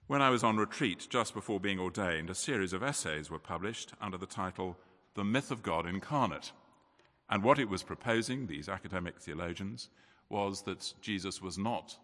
When 0.06 0.22
I 0.22 0.30
was 0.30 0.44
on 0.44 0.58
retreat 0.58 1.06
just 1.08 1.34
before 1.34 1.58
being 1.58 1.80
ordained, 1.80 2.30
a 2.30 2.34
series 2.34 2.72
of 2.72 2.82
essays 2.82 3.30
were 3.30 3.38
published 3.38 3.92
under 4.00 4.18
the 4.18 4.26
title 4.26 4.76
The 5.14 5.24
Myth 5.24 5.50
of 5.50 5.62
God 5.62 5.86
Incarnate. 5.86 6.52
And 7.30 7.42
what 7.42 7.58
it 7.58 7.70
was 7.70 7.82
proposing, 7.82 8.46
these 8.46 8.68
academic 8.68 9.18
theologians, 9.18 9.88
was 10.28 10.62
that 10.62 10.92
Jesus 11.00 11.40
was 11.40 11.56
not 11.56 11.96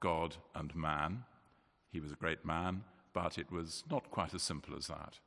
God 0.00 0.36
and 0.54 0.74
man. 0.74 1.24
He 1.90 2.00
was 2.00 2.12
a 2.12 2.16
great 2.16 2.44
man, 2.44 2.84
but 3.12 3.38
it 3.38 3.50
was 3.50 3.82
not 3.90 4.10
quite 4.10 4.34
as 4.34 4.42
simple 4.42 4.76
as 4.76 4.86
that. 4.86 5.18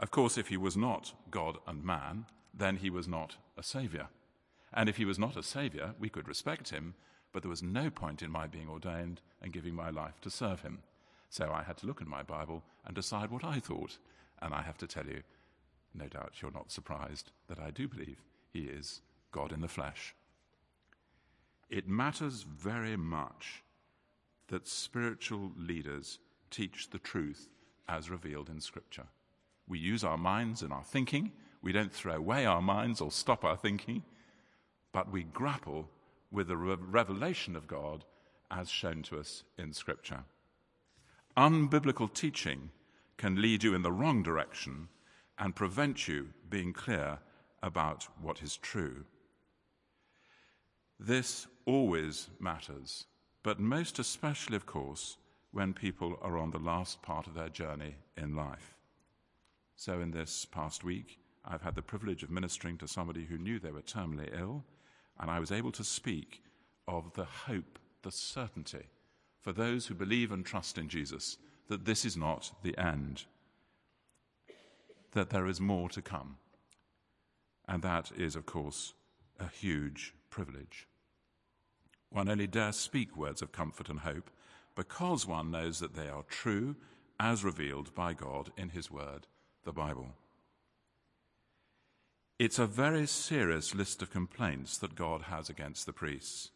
Of 0.00 0.10
course, 0.10 0.36
if 0.36 0.48
he 0.48 0.56
was 0.56 0.76
not 0.76 1.14
God 1.30 1.58
and 1.66 1.84
man, 1.84 2.26
then 2.52 2.76
he 2.76 2.90
was 2.90 3.08
not 3.08 3.36
a 3.56 3.62
savior. 3.62 4.08
And 4.72 4.88
if 4.88 4.96
he 4.96 5.04
was 5.04 5.18
not 5.18 5.36
a 5.36 5.42
savior, 5.42 5.94
we 5.98 6.08
could 6.08 6.28
respect 6.28 6.70
him, 6.70 6.94
but 7.32 7.42
there 7.42 7.50
was 7.50 7.62
no 7.62 7.90
point 7.90 8.22
in 8.22 8.30
my 8.30 8.46
being 8.46 8.68
ordained 8.68 9.20
and 9.42 9.52
giving 9.52 9.74
my 9.74 9.90
life 9.90 10.20
to 10.22 10.30
serve 10.30 10.60
him. 10.60 10.80
So 11.28 11.50
I 11.52 11.62
had 11.62 11.76
to 11.78 11.86
look 11.86 12.00
in 12.00 12.08
my 12.08 12.22
Bible 12.22 12.62
and 12.84 12.94
decide 12.94 13.30
what 13.30 13.44
I 13.44 13.60
thought. 13.60 13.98
And 14.42 14.52
I 14.54 14.62
have 14.62 14.78
to 14.78 14.86
tell 14.86 15.06
you, 15.06 15.22
no 15.94 16.06
doubt 16.06 16.34
you're 16.40 16.50
not 16.50 16.72
surprised 16.72 17.30
that 17.48 17.58
I 17.58 17.70
do 17.70 17.88
believe 17.88 18.22
he 18.52 18.60
is 18.60 19.00
God 19.32 19.52
in 19.52 19.60
the 19.60 19.68
flesh. 19.68 20.14
It 21.68 21.88
matters 21.88 22.42
very 22.42 22.96
much 22.96 23.62
that 24.48 24.66
spiritual 24.66 25.52
leaders 25.56 26.18
teach 26.50 26.90
the 26.90 26.98
truth 26.98 27.48
as 27.88 28.10
revealed 28.10 28.48
in 28.48 28.60
Scripture. 28.60 29.06
We 29.68 29.78
use 29.78 30.02
our 30.02 30.18
minds 30.18 30.62
and 30.62 30.72
our 30.72 30.82
thinking. 30.82 31.32
We 31.62 31.72
don't 31.72 31.92
throw 31.92 32.14
away 32.14 32.46
our 32.46 32.62
minds 32.62 33.00
or 33.00 33.10
stop 33.10 33.44
our 33.44 33.56
thinking, 33.56 34.02
but 34.92 35.10
we 35.10 35.24
grapple 35.24 35.88
with 36.30 36.48
the 36.48 36.56
revelation 36.56 37.56
of 37.56 37.66
God 37.66 38.04
as 38.50 38.68
shown 38.68 39.02
to 39.04 39.18
us 39.18 39.44
in 39.58 39.72
Scripture. 39.72 40.24
Unbiblical 41.36 42.12
teaching 42.12 42.70
can 43.16 43.40
lead 43.40 43.62
you 43.62 43.74
in 43.74 43.82
the 43.82 43.92
wrong 43.92 44.22
direction 44.22 44.88
and 45.38 45.54
prevent 45.54 46.08
you 46.08 46.28
being 46.48 46.72
clear 46.72 47.18
about 47.62 48.06
what 48.20 48.42
is 48.42 48.56
true. 48.56 49.04
This 50.98 51.46
always 51.66 52.28
matters, 52.38 53.06
but 53.42 53.60
most 53.60 53.98
especially, 53.98 54.56
of 54.56 54.66
course, 54.66 55.16
when 55.52 55.72
people 55.72 56.18
are 56.22 56.38
on 56.38 56.50
the 56.50 56.58
last 56.58 57.00
part 57.02 57.26
of 57.26 57.34
their 57.34 57.48
journey 57.48 57.96
in 58.16 58.36
life. 58.36 58.76
So, 59.76 60.00
in 60.00 60.10
this 60.10 60.44
past 60.44 60.84
week, 60.84 61.19
I've 61.44 61.62
had 61.62 61.74
the 61.74 61.82
privilege 61.82 62.22
of 62.22 62.30
ministering 62.30 62.78
to 62.78 62.88
somebody 62.88 63.24
who 63.24 63.38
knew 63.38 63.58
they 63.58 63.70
were 63.70 63.82
terminally 63.82 64.30
ill, 64.38 64.64
and 65.18 65.30
I 65.30 65.40
was 65.40 65.52
able 65.52 65.72
to 65.72 65.84
speak 65.84 66.42
of 66.86 67.12
the 67.14 67.24
hope, 67.24 67.78
the 68.02 68.12
certainty 68.12 68.86
for 69.40 69.52
those 69.52 69.86
who 69.86 69.94
believe 69.94 70.32
and 70.32 70.44
trust 70.44 70.78
in 70.78 70.88
Jesus 70.88 71.38
that 71.68 71.84
this 71.84 72.04
is 72.04 72.16
not 72.16 72.50
the 72.62 72.76
end, 72.76 73.24
that 75.12 75.30
there 75.30 75.46
is 75.46 75.60
more 75.60 75.88
to 75.88 76.02
come. 76.02 76.36
And 77.68 77.82
that 77.82 78.10
is, 78.16 78.34
of 78.34 78.44
course, 78.44 78.92
a 79.38 79.48
huge 79.48 80.14
privilege. 80.28 80.88
One 82.10 82.28
only 82.28 82.48
dares 82.48 82.76
speak 82.76 83.16
words 83.16 83.40
of 83.40 83.52
comfort 83.52 83.88
and 83.88 84.00
hope 84.00 84.30
because 84.74 85.26
one 85.26 85.50
knows 85.50 85.78
that 85.78 85.94
they 85.94 86.08
are 86.08 86.24
true 86.28 86.74
as 87.20 87.44
revealed 87.44 87.94
by 87.94 88.14
God 88.14 88.50
in 88.56 88.70
His 88.70 88.90
Word, 88.90 89.26
the 89.64 89.72
Bible. 89.72 90.08
It's 92.40 92.58
a 92.58 92.66
very 92.66 93.06
serious 93.06 93.74
list 93.74 94.00
of 94.00 94.10
complaints 94.10 94.78
that 94.78 94.94
God 94.94 95.22
has 95.22 95.50
against 95.50 95.84
the 95.84 95.92
priests, 95.92 96.50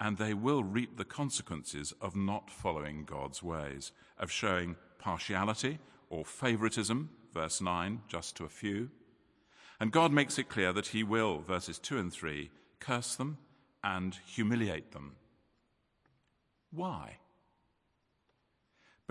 and 0.00 0.18
they 0.18 0.34
will 0.34 0.64
reap 0.64 0.96
the 0.96 1.04
consequences 1.04 1.94
of 2.00 2.16
not 2.16 2.50
following 2.50 3.04
God's 3.04 3.42
ways, 3.42 3.92
of 4.18 4.32
showing 4.32 4.74
partiality 4.98 5.78
or 6.10 6.24
favoritism, 6.24 7.08
verse 7.32 7.60
9, 7.60 8.00
just 8.08 8.36
to 8.36 8.44
a 8.44 8.48
few. 8.48 8.90
And 9.78 9.92
God 9.92 10.12
makes 10.12 10.38
it 10.38 10.48
clear 10.48 10.72
that 10.72 10.88
He 10.88 11.04
will, 11.04 11.38
verses 11.38 11.78
2 11.78 11.98
and 11.98 12.12
3, 12.12 12.50
curse 12.80 13.14
them 13.14 13.38
and 13.84 14.18
humiliate 14.26 14.90
them. 14.90 15.12
Why? 16.72 17.18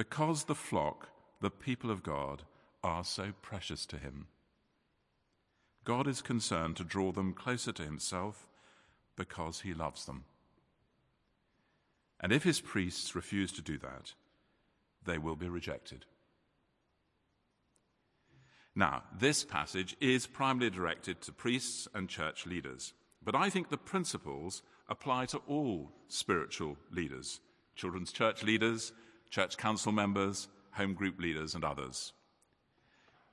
because 0.01 0.45
the 0.45 0.55
flock, 0.55 1.09
the 1.41 1.51
people 1.51 1.91
of 1.91 2.01
God, 2.01 2.41
are 2.83 3.03
so 3.03 3.33
precious 3.43 3.85
to 3.85 3.97
him. 3.97 4.25
God 5.83 6.07
is 6.07 6.21
concerned 6.21 6.75
to 6.77 6.83
draw 6.83 7.11
them 7.11 7.33
closer 7.33 7.71
to 7.71 7.83
himself 7.83 8.47
because 9.15 9.61
he 9.61 9.73
loves 9.73 10.05
them. 10.05 10.25
And 12.19 12.31
if 12.31 12.43
his 12.43 12.61
priests 12.61 13.15
refuse 13.15 13.51
to 13.53 13.61
do 13.61 13.77
that, 13.79 14.13
they 15.03 15.17
will 15.17 15.35
be 15.35 15.49
rejected. 15.49 16.05
Now, 18.75 19.03
this 19.17 19.43
passage 19.43 19.97
is 19.99 20.27
primarily 20.27 20.69
directed 20.69 21.21
to 21.21 21.31
priests 21.31 21.87
and 21.93 22.07
church 22.07 22.45
leaders, 22.45 22.93
but 23.23 23.35
I 23.35 23.49
think 23.49 23.69
the 23.69 23.77
principles 23.77 24.61
apply 24.87 25.25
to 25.27 25.39
all 25.47 25.91
spiritual 26.07 26.77
leaders 26.91 27.39
children's 27.75 28.11
church 28.11 28.43
leaders, 28.43 28.91
church 29.29 29.57
council 29.57 29.91
members, 29.91 30.49
home 30.71 30.93
group 30.93 31.19
leaders, 31.19 31.55
and 31.55 31.63
others. 31.63 32.13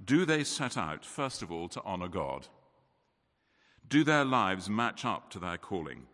Do 0.05 0.25
they 0.25 0.45
set 0.45 0.77
out, 0.77 1.05
first 1.05 1.43
of 1.43 1.51
all, 1.51 1.69
to 1.69 1.83
honor 1.85 2.09
God? 2.09 2.47
Do 3.89 4.05
their 4.05 4.25
lives 4.25 4.69
match 4.69 5.05
up 5.05 5.31
to 5.31 5.39
their 5.39 5.59
calling? 5.59 6.07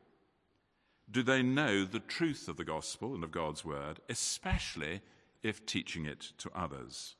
Do 1.11 1.23
they 1.23 1.43
know 1.43 1.85
the 1.85 2.01
truth 2.01 2.49
of 2.49 2.57
the 2.57 2.65
gospel 2.65 3.15
and 3.15 3.23
of 3.23 3.31
God's 3.31 3.65
word, 3.65 4.01
especially 4.09 5.03
if 5.43 5.67
teaching 5.67 6.07
it 6.07 6.33
to 6.39 6.51
others? 6.55 7.17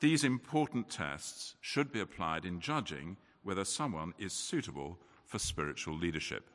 These 0.00 0.24
important 0.24 0.88
tests 0.88 1.56
should 1.60 1.92
be 1.92 2.00
applied 2.00 2.44
in 2.44 2.60
judging 2.60 3.16
whether 3.42 3.64
someone 3.64 4.14
is 4.18 4.32
suitable 4.32 4.98
for 5.24 5.38
spiritual 5.38 5.96
leadership. 5.96 6.48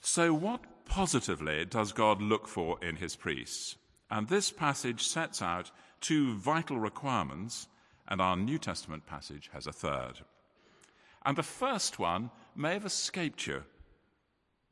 So, 0.00 0.32
what 0.32 0.84
positively 0.84 1.64
does 1.64 1.92
God 1.92 2.22
look 2.22 2.46
for 2.46 2.82
in 2.82 2.96
his 2.96 3.16
priests? 3.16 3.76
And 4.10 4.28
this 4.28 4.50
passage 4.50 5.06
sets 5.06 5.42
out 5.42 5.70
two 6.00 6.34
vital 6.34 6.78
requirements, 6.78 7.68
and 8.06 8.20
our 8.20 8.36
New 8.36 8.58
Testament 8.58 9.06
passage 9.06 9.50
has 9.52 9.66
a 9.66 9.72
third. 9.72 10.20
And 11.24 11.36
the 11.36 11.42
first 11.42 11.98
one 11.98 12.30
may 12.56 12.72
have 12.72 12.86
escaped 12.86 13.46
you, 13.46 13.64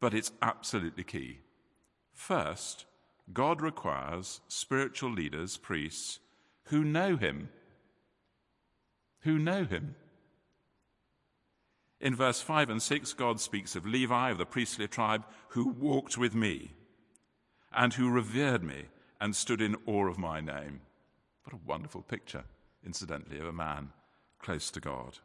but 0.01 0.15
it's 0.15 0.33
absolutely 0.41 1.05
key. 1.05 1.41
First, 2.13 2.87
God 3.33 3.61
requires 3.61 4.41
spiritual 4.49 5.13
leaders, 5.13 5.57
priests, 5.57 6.21
who 6.65 6.83
know 6.83 7.17
him. 7.17 7.51
Who 9.21 9.39
know 9.39 9.65
him. 9.65 9.97
In 12.01 12.15
verse 12.15 12.41
5 12.41 12.71
and 12.71 12.83
6, 12.83 13.13
God 13.15 13.41
speaks 13.41 13.75
of 13.75 13.87
Levi 13.87 14.31
of 14.31 14.39
the 14.39 14.47
priestly 14.47 14.87
tribe 14.87 15.25
who 15.49 15.69
walked 15.69 16.17
with 16.17 16.35
me. 16.35 16.73
and 17.77 17.93
who 17.95 18.09
revered 18.11 18.65
me 18.65 18.87
and 19.21 19.35
stood 19.35 19.61
in 19.61 19.77
awe 19.87 20.07
of 20.07 20.19
my 20.19 20.41
name. 20.41 20.81
What 21.45 21.55
a 21.55 21.67
wonderful 21.67 22.03
picture, 22.03 22.45
incidentally, 22.85 23.39
of 23.39 23.47
a 23.47 23.53
man 23.53 23.91
close 24.41 24.71
to 24.73 24.81
God. 24.81 25.19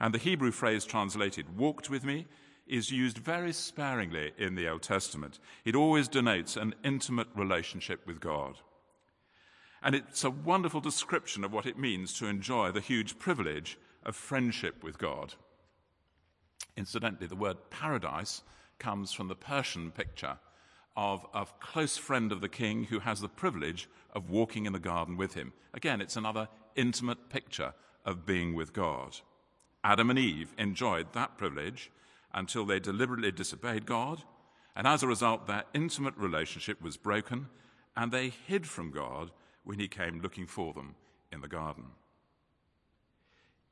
And 0.00 0.14
the 0.14 0.18
Hebrew 0.18 0.50
phrase 0.50 0.84
translated, 0.84 1.56
walked 1.56 1.90
with 1.90 2.04
me, 2.04 2.26
is 2.66 2.90
used 2.90 3.18
very 3.18 3.52
sparingly 3.52 4.32
in 4.38 4.54
the 4.54 4.68
Old 4.68 4.82
Testament. 4.82 5.38
It 5.64 5.74
always 5.74 6.08
denotes 6.08 6.56
an 6.56 6.74
intimate 6.84 7.28
relationship 7.34 8.06
with 8.06 8.20
God. 8.20 8.56
And 9.82 9.94
it's 9.94 10.24
a 10.24 10.30
wonderful 10.30 10.80
description 10.80 11.44
of 11.44 11.52
what 11.52 11.66
it 11.66 11.78
means 11.78 12.14
to 12.14 12.26
enjoy 12.26 12.70
the 12.70 12.80
huge 12.80 13.18
privilege 13.18 13.78
of 14.04 14.14
friendship 14.14 14.82
with 14.82 14.96
God. 14.98 15.34
Incidentally, 16.76 17.26
the 17.26 17.36
word 17.36 17.56
paradise 17.70 18.42
comes 18.78 19.12
from 19.12 19.28
the 19.28 19.34
Persian 19.34 19.90
picture 19.90 20.38
of 20.96 21.26
a 21.34 21.46
close 21.60 21.96
friend 21.96 22.32
of 22.32 22.40
the 22.40 22.48
king 22.48 22.84
who 22.84 23.00
has 23.00 23.20
the 23.20 23.28
privilege 23.28 23.88
of 24.12 24.30
walking 24.30 24.66
in 24.66 24.72
the 24.72 24.78
garden 24.78 25.16
with 25.16 25.34
him. 25.34 25.52
Again, 25.72 26.00
it's 26.00 26.16
another 26.16 26.48
intimate 26.76 27.30
picture 27.30 27.74
of 28.04 28.26
being 28.26 28.54
with 28.54 28.72
God. 28.72 29.16
Adam 29.84 30.10
and 30.10 30.18
Eve 30.18 30.52
enjoyed 30.58 31.12
that 31.12 31.38
privilege 31.38 31.90
until 32.32 32.64
they 32.64 32.80
deliberately 32.80 33.32
disobeyed 33.32 33.86
God, 33.86 34.22
and 34.74 34.86
as 34.86 35.02
a 35.02 35.08
result, 35.08 35.46
their 35.46 35.64
intimate 35.74 36.16
relationship 36.16 36.80
was 36.80 36.96
broken, 36.96 37.48
and 37.96 38.10
they 38.10 38.28
hid 38.46 38.66
from 38.66 38.90
God 38.90 39.30
when 39.64 39.78
He 39.78 39.88
came 39.88 40.20
looking 40.20 40.46
for 40.46 40.72
them 40.72 40.94
in 41.30 41.40
the 41.40 41.48
garden. 41.48 41.84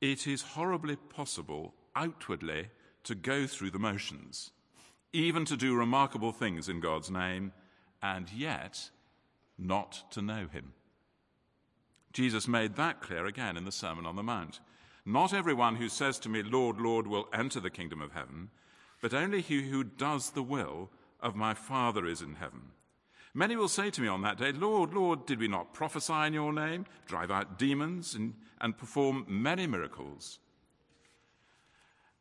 It 0.00 0.26
is 0.26 0.42
horribly 0.42 0.96
possible 0.96 1.74
outwardly 1.94 2.68
to 3.04 3.14
go 3.14 3.46
through 3.46 3.70
the 3.70 3.78
motions, 3.78 4.50
even 5.12 5.44
to 5.46 5.56
do 5.56 5.74
remarkable 5.74 6.32
things 6.32 6.68
in 6.68 6.80
God's 6.80 7.10
name, 7.10 7.52
and 8.02 8.30
yet 8.32 8.90
not 9.58 10.04
to 10.12 10.22
know 10.22 10.46
Him. 10.50 10.72
Jesus 12.12 12.48
made 12.48 12.76
that 12.76 13.00
clear 13.00 13.26
again 13.26 13.56
in 13.56 13.64
the 13.64 13.72
Sermon 13.72 14.06
on 14.06 14.16
the 14.16 14.22
Mount. 14.22 14.60
Not 15.04 15.32
everyone 15.32 15.76
who 15.76 15.88
says 15.88 16.18
to 16.20 16.28
me, 16.28 16.42
Lord, 16.42 16.80
Lord, 16.80 17.06
will 17.06 17.28
enter 17.32 17.60
the 17.60 17.70
kingdom 17.70 18.00
of 18.00 18.12
heaven, 18.12 18.50
but 19.00 19.14
only 19.14 19.40
he 19.40 19.62
who 19.62 19.84
does 19.84 20.30
the 20.30 20.42
will 20.42 20.90
of 21.20 21.36
my 21.36 21.54
Father 21.54 22.06
is 22.06 22.20
in 22.20 22.34
heaven. 22.34 22.72
Many 23.32 23.56
will 23.56 23.68
say 23.68 23.90
to 23.90 24.00
me 24.00 24.08
on 24.08 24.22
that 24.22 24.38
day, 24.38 24.52
Lord, 24.52 24.92
Lord, 24.92 25.24
did 25.24 25.38
we 25.38 25.46
not 25.46 25.72
prophesy 25.72 26.12
in 26.12 26.32
your 26.32 26.52
name, 26.52 26.86
drive 27.06 27.30
out 27.30 27.58
demons, 27.58 28.14
and, 28.14 28.34
and 28.60 28.76
perform 28.76 29.24
many 29.28 29.66
miracles? 29.66 30.40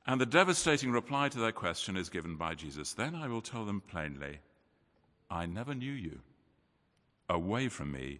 And 0.06 0.20
the 0.20 0.25
devastating 0.25 0.91
reply 0.91 1.29
to 1.29 1.39
their 1.39 1.51
question 1.51 1.96
is 1.96 2.10
given 2.10 2.36
by 2.36 2.56
Jesus. 2.56 2.94
Then 2.94 3.15
I 3.15 3.27
will 3.27 3.41
tell 3.41 3.65
them 3.65 3.82
plainly, 3.82 4.39
I 5.29 5.46
never 5.46 5.75
knew 5.75 5.91
you. 5.91 6.20
Away 7.29 7.70
from 7.70 7.91
me, 7.91 8.20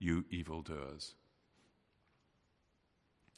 you 0.00 0.24
evildoers. 0.30 1.14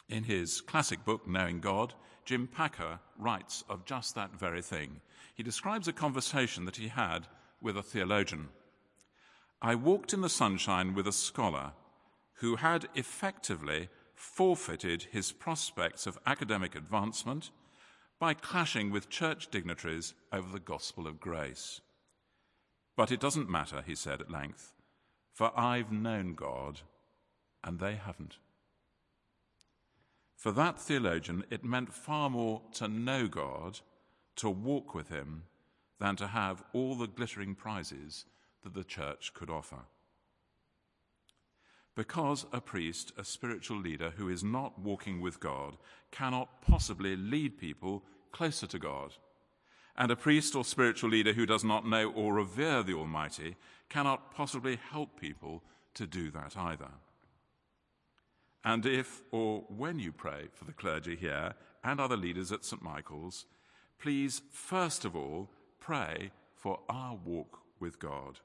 In 0.08 0.24
his 0.24 0.60
classic 0.60 1.04
book, 1.04 1.26
Knowing 1.26 1.60
God, 1.60 1.94
Jim 2.24 2.46
Packer 2.46 3.00
writes 3.18 3.64
of 3.68 3.84
just 3.84 4.14
that 4.14 4.38
very 4.38 4.62
thing. 4.62 5.00
He 5.34 5.42
describes 5.42 5.88
a 5.88 5.92
conversation 5.92 6.64
that 6.64 6.76
he 6.76 6.88
had 6.88 7.26
with 7.60 7.76
a 7.76 7.82
theologian. 7.82 8.48
I 9.60 9.74
walked 9.74 10.12
in 10.12 10.20
the 10.20 10.28
sunshine 10.28 10.94
with 10.94 11.06
a 11.06 11.12
scholar 11.12 11.72
who 12.34 12.56
had 12.56 12.88
effectively 12.94 13.88
forfeited 14.14 15.06
his 15.10 15.32
prospects 15.32 16.06
of 16.06 16.18
academic 16.26 16.74
advancement 16.74 17.50
by 18.18 18.34
clashing 18.34 18.90
with 18.90 19.10
church 19.10 19.50
dignitaries 19.50 20.14
over 20.32 20.50
the 20.50 20.60
gospel 20.60 21.06
of 21.06 21.20
grace. 21.20 21.80
But 22.96 23.10
it 23.10 23.20
doesn't 23.20 23.50
matter, 23.50 23.82
he 23.84 23.94
said 23.94 24.20
at 24.20 24.30
length, 24.30 24.72
for 25.32 25.52
I've 25.58 25.90
known 25.90 26.34
God 26.34 26.80
and 27.64 27.80
they 27.80 27.96
haven't. 27.96 28.36
For 30.36 30.52
that 30.52 30.78
theologian, 30.78 31.44
it 31.50 31.64
meant 31.64 31.92
far 31.92 32.28
more 32.28 32.60
to 32.74 32.86
know 32.86 33.26
God, 33.26 33.80
to 34.36 34.50
walk 34.50 34.94
with 34.94 35.08
Him, 35.08 35.44
than 35.98 36.16
to 36.16 36.26
have 36.26 36.62
all 36.74 36.94
the 36.94 37.06
glittering 37.06 37.54
prizes 37.54 38.26
that 38.62 38.74
the 38.74 38.84
church 38.84 39.32
could 39.32 39.48
offer. 39.48 39.86
Because 41.96 42.46
a 42.52 42.60
priest, 42.60 43.12
a 43.16 43.24
spiritual 43.24 43.78
leader 43.78 44.12
who 44.16 44.28
is 44.28 44.42
not 44.42 44.78
walking 44.78 45.20
with 45.20 45.38
God, 45.38 45.76
cannot 46.10 46.60
possibly 46.60 47.16
lead 47.16 47.58
people 47.58 48.02
closer 48.32 48.66
to 48.66 48.78
God. 48.78 49.14
And 49.96 50.10
a 50.10 50.16
priest 50.16 50.56
or 50.56 50.64
spiritual 50.64 51.10
leader 51.10 51.32
who 51.32 51.46
does 51.46 51.62
not 51.62 51.86
know 51.86 52.10
or 52.10 52.34
revere 52.34 52.82
the 52.82 52.94
Almighty 52.94 53.56
cannot 53.88 54.34
possibly 54.34 54.78
help 54.90 55.20
people 55.20 55.62
to 55.94 56.06
do 56.06 56.30
that 56.32 56.56
either. 56.56 56.90
And 58.64 58.84
if 58.86 59.22
or 59.30 59.64
when 59.68 59.98
you 60.00 60.10
pray 60.10 60.48
for 60.52 60.64
the 60.64 60.72
clergy 60.72 61.14
here 61.14 61.54
and 61.84 62.00
other 62.00 62.16
leaders 62.16 62.50
at 62.50 62.64
St. 62.64 62.82
Michael's, 62.82 63.46
please 64.00 64.42
first 64.50 65.04
of 65.04 65.14
all 65.14 65.50
pray 65.78 66.32
for 66.56 66.80
our 66.88 67.14
walk 67.14 67.60
with 67.78 68.00
God, 68.00 68.40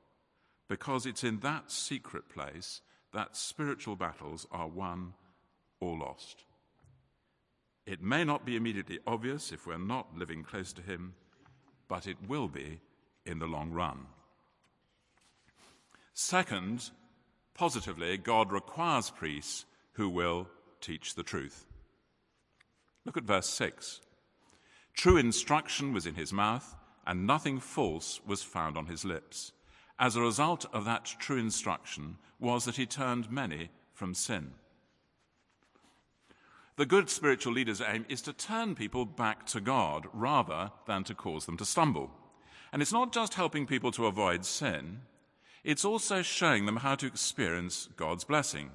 because 0.68 1.06
it's 1.06 1.24
in 1.24 1.40
that 1.40 1.72
secret 1.72 2.30
place 2.30 2.82
that 3.14 3.36
spiritual 3.36 3.96
battles 3.96 4.48
are 4.52 4.68
won 4.68 5.14
or 5.80 5.98
lost. 5.98 6.44
It 7.86 8.02
may 8.02 8.24
not 8.24 8.46
be 8.46 8.56
immediately 8.56 9.00
obvious 9.08 9.52
if 9.52 9.66
we're 9.66 9.78
not 9.78 10.18
living 10.18 10.44
close 10.44 10.74
to 10.74 10.82
Him, 10.82 11.16
but 11.88 12.06
it 12.06 12.18
will 12.28 12.48
be 12.48 12.80
in 13.26 13.40
the 13.40 13.48
long 13.48 13.72
run. 13.72 14.06
Second, 16.14 16.92
positively, 17.54 18.18
God 18.18 18.52
requires 18.52 19.10
priests 19.10 19.66
who 19.94 20.10
will 20.10 20.48
teach 20.82 21.16
the 21.16 21.24
truth. 21.24 21.66
Look 23.06 23.18
at 23.18 23.24
verse 23.24 23.50
6. 23.50 24.02
True 24.94 25.18
instruction 25.18 25.94
was 25.94 26.06
in 26.06 26.16
his 26.16 26.34
mouth, 26.34 26.76
and 27.08 27.26
nothing 27.26 27.60
false 27.60 28.20
was 28.26 28.44
found 28.44 28.78
on 28.78 28.88
his 28.88 29.06
lips. 29.06 29.54
As 30.00 30.16
a 30.16 30.22
result 30.22 30.66
of 30.74 30.86
that 30.86 31.14
true 31.20 31.38
instruction 31.38 32.18
was 32.40 32.66
that 32.66 32.78
he 32.78 32.86
turned 32.86 33.30
many 33.30 33.70
from 33.94 34.14
sin. 34.14 34.52
The 36.78 36.86
good 36.86 37.10
spiritual 37.10 37.54
leader's 37.54 37.82
aim 37.82 38.06
is 38.08 38.22
to 38.22 38.32
turn 38.32 38.74
people 38.74 39.06
back 39.06 39.46
to 39.48 39.60
God 39.60 40.08
rather 40.14 40.72
than 40.88 41.04
to 41.04 41.14
cause 41.14 41.46
them 41.46 41.58
to 41.58 41.66
stumble. 41.66 42.12
And 42.72 42.82
it's 42.82 42.94
not 42.94 43.12
just 43.12 43.34
helping 43.34 43.66
people 43.66 43.92
to 43.92 44.06
avoid 44.06 44.46
sin, 44.46 45.02
it's 45.64 45.84
also 45.84 46.22
showing 46.22 46.66
them 46.66 46.78
how 46.78 46.96
to 46.96 47.06
experience 47.06 47.90
God's 47.98 48.24
blessing 48.24 48.72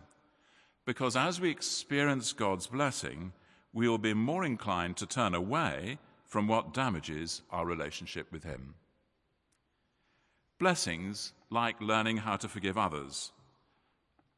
because 0.85 1.17
as 1.17 1.41
we 1.41 1.51
experience 1.51 2.33
God's 2.33 2.67
blessing, 2.67 3.33
we 3.73 3.89
will 3.89 3.99
be 3.99 4.15
more 4.15 4.45
inclined 4.45 4.97
to 4.99 5.07
turn 5.07 5.35
away 5.35 5.99
from 6.27 6.47
what 6.47 6.75
damages 6.75 7.43
our 7.51 7.67
relationship 7.67 8.31
with 8.31 8.45
Him. 8.45 8.75
Blessings 10.59 11.33
like 11.51 11.81
learning 11.81 12.19
how 12.19 12.37
to 12.37 12.49
forgive 12.49 12.79
others. 12.79 13.33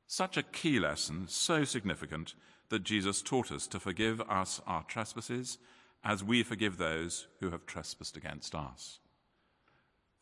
Such 0.07 0.37
a 0.37 0.43
key 0.43 0.79
lesson, 0.79 1.27
so 1.29 1.65
significant, 1.65 2.35
that 2.69 2.85
Jesus 2.85 3.23
taught 3.23 3.53
us 3.53 3.67
to 3.69 3.81
forgive 3.81 4.21
us 4.23 4.61
our 4.67 4.83
trespasses 4.85 5.59
as 6.03 6.25
we 6.25 6.43
forgive 6.43 6.79
those 6.79 7.27
who 7.41 7.51
have 7.51 7.67
trespassed 7.67 8.17
against 8.17 8.55
us. 8.55 9.01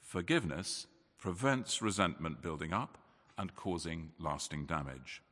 Forgiveness 0.01 0.87
prevents 1.19 1.81
resentment 1.81 2.43
building 2.43 2.73
up 2.73 2.99
and 3.39 3.55
causing 3.55 4.11
lasting 4.19 4.67
damage. 4.67 5.23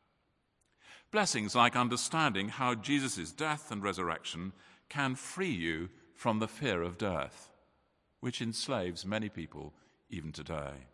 Blessings 1.11 1.55
like 1.55 1.77
understanding 1.77 2.48
how 2.48 2.75
Jesus' 2.75 3.33
death 3.33 3.70
and 3.70 3.83
resurrection 3.83 4.53
can 4.88 5.14
free 5.14 5.51
you 5.51 5.88
from 6.14 6.38
the 6.38 6.48
fear 6.48 6.83
of 6.83 6.98
death, 6.98 7.51
which 8.20 8.40
enslaves 8.40 9.05
many 9.05 9.29
people 9.29 9.75
even 10.12 10.31
today. 10.31 10.87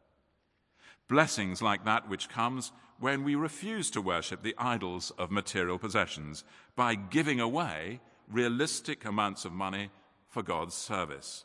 Blessings 1.09 1.61
like 1.61 1.85
that 1.85 2.09
which 2.09 2.29
comes 2.29 2.73
when 3.01 3.25
we 3.25 3.35
refuse 3.35 3.91
to 3.91 4.01
worship 4.01 4.43
the 4.43 4.55
idols 4.59 5.13
of 5.19 5.31
material 5.31 5.79
possessions 5.79 6.45
by 6.77 6.95
giving 6.95 7.41
away 7.41 8.01
realistic 8.31 9.05
amounts 9.05 9.45
of 9.45 9.53
money 9.53 9.91
for 10.29 10.43
God's 10.43 10.75
service. 10.75 11.45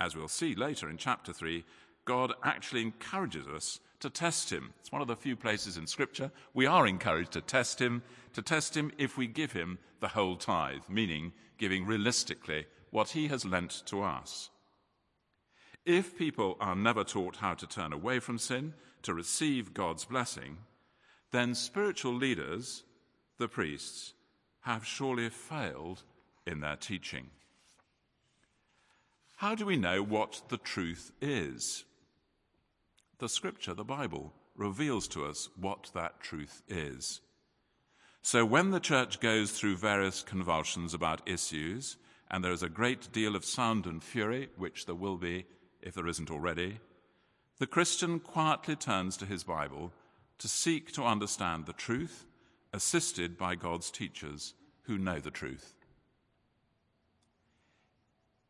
As 0.00 0.16
we'll 0.16 0.28
see 0.28 0.54
later 0.54 0.90
in 0.90 0.96
chapter 0.96 1.32
3, 1.32 1.64
God 2.04 2.32
actually 2.42 2.82
encourages 2.82 3.46
us 3.46 3.78
to 4.00 4.10
test 4.10 4.50
him. 4.50 4.72
It's 4.80 4.90
one 4.90 5.00
of 5.02 5.06
the 5.06 5.14
few 5.14 5.36
places 5.36 5.76
in 5.76 5.86
Scripture 5.86 6.32
we 6.54 6.66
are 6.66 6.88
encouraged 6.88 7.32
to 7.32 7.40
test 7.40 7.80
him, 7.80 8.02
to 8.32 8.42
test 8.42 8.76
him 8.76 8.90
if 8.98 9.16
we 9.16 9.28
give 9.28 9.52
him 9.52 9.78
the 10.00 10.08
whole 10.08 10.36
tithe, 10.36 10.82
meaning 10.88 11.32
giving 11.58 11.86
realistically 11.86 12.66
what 12.90 13.10
he 13.10 13.28
has 13.28 13.44
lent 13.44 13.82
to 13.86 14.02
us. 14.02 14.50
If 15.84 16.16
people 16.16 16.56
are 16.60 16.76
never 16.76 17.04
taught 17.04 17.36
how 17.36 17.54
to 17.54 17.66
turn 17.66 17.92
away 17.92 18.20
from 18.20 18.38
sin, 18.38 18.74
to 19.02 19.14
receive 19.14 19.74
God's 19.74 20.04
blessing, 20.04 20.58
then 21.32 21.54
spiritual 21.54 22.14
leaders, 22.14 22.84
the 23.38 23.48
priests, 23.48 24.14
have 24.60 24.86
surely 24.86 25.28
failed 25.28 26.02
in 26.46 26.60
their 26.60 26.76
teaching. 26.76 27.30
How 29.36 29.56
do 29.56 29.66
we 29.66 29.76
know 29.76 30.02
what 30.02 30.42
the 30.48 30.58
truth 30.58 31.10
is? 31.20 31.84
the 33.22 33.28
scripture, 33.28 33.72
the 33.72 33.84
Bible, 33.84 34.32
reveals 34.56 35.06
to 35.06 35.24
us 35.24 35.48
what 35.56 35.92
that 35.94 36.20
truth 36.20 36.60
is. 36.66 37.20
So 38.20 38.44
when 38.44 38.72
the 38.72 38.80
church 38.80 39.20
goes 39.20 39.52
through 39.52 39.76
various 39.76 40.24
convulsions 40.24 40.92
about 40.92 41.22
issues, 41.24 41.98
and 42.32 42.42
there 42.42 42.50
is 42.50 42.64
a 42.64 42.68
great 42.68 43.12
deal 43.12 43.36
of 43.36 43.44
sound 43.44 43.86
and 43.86 44.02
fury, 44.02 44.48
which 44.56 44.86
there 44.86 44.96
will 44.96 45.18
be 45.18 45.46
if 45.82 45.94
there 45.94 46.06
isn't 46.06 46.30
already, 46.30 46.78
the 47.58 47.66
Christian 47.66 48.20
quietly 48.20 48.76
turns 48.76 49.16
to 49.16 49.26
his 49.26 49.44
Bible 49.44 49.92
to 50.38 50.48
seek 50.48 50.92
to 50.92 51.04
understand 51.04 51.66
the 51.66 51.72
truth, 51.72 52.24
assisted 52.72 53.36
by 53.36 53.54
God's 53.54 53.90
teachers 53.90 54.54
who 54.84 54.98
know 54.98 55.20
the 55.20 55.30
truth. 55.30 55.74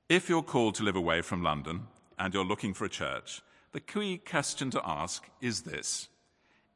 If 0.08 0.28
you're 0.28 0.42
called 0.42 0.74
to 0.76 0.82
live 0.82 0.96
away 0.96 1.22
from 1.22 1.42
London 1.42 1.88
and 2.18 2.32
you're 2.32 2.44
looking 2.44 2.74
for 2.74 2.84
a 2.84 2.90
church, 2.90 3.42
the 3.72 3.80
key 3.80 4.18
question 4.18 4.70
to 4.70 4.82
ask 4.84 5.28
is 5.40 5.62
this 5.62 6.08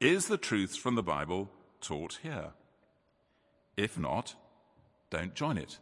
Is 0.00 0.26
the 0.26 0.38
truth 0.38 0.76
from 0.76 0.94
the 0.94 1.02
Bible 1.02 1.50
taught 1.80 2.18
here? 2.22 2.52
If 3.76 3.98
not, 3.98 4.34
don't 5.10 5.34
join 5.34 5.58
it. 5.58 5.78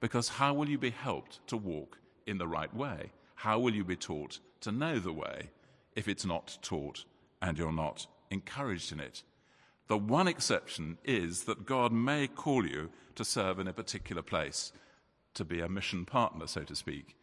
Because 0.00 0.28
how 0.28 0.54
will 0.54 0.68
you 0.68 0.78
be 0.78 0.90
helped 0.90 1.46
to 1.48 1.56
walk 1.56 1.98
in 2.26 2.38
the 2.38 2.48
right 2.48 2.74
way? 2.74 3.10
How 3.36 3.58
will 3.58 3.74
you 3.74 3.84
be 3.84 3.96
taught 3.96 4.40
to 4.60 4.72
know 4.72 4.98
the 4.98 5.12
way 5.12 5.50
if 5.94 6.08
it's 6.08 6.24
not 6.24 6.58
taught 6.62 7.04
and 7.40 7.56
you're 7.56 7.72
not 7.72 8.06
encouraged 8.30 8.92
in 8.92 9.00
it? 9.00 9.22
The 9.88 9.96
one 9.96 10.26
exception 10.26 10.98
is 11.04 11.44
that 11.44 11.64
God 11.64 11.92
may 11.92 12.26
call 12.26 12.66
you 12.66 12.90
to 13.14 13.24
serve 13.24 13.58
in 13.58 13.68
a 13.68 13.72
particular 13.72 14.22
place, 14.22 14.72
to 15.34 15.44
be 15.44 15.60
a 15.60 15.68
mission 15.68 16.04
partner, 16.04 16.46
so 16.46 16.64
to 16.64 16.74
speak. 16.74 17.16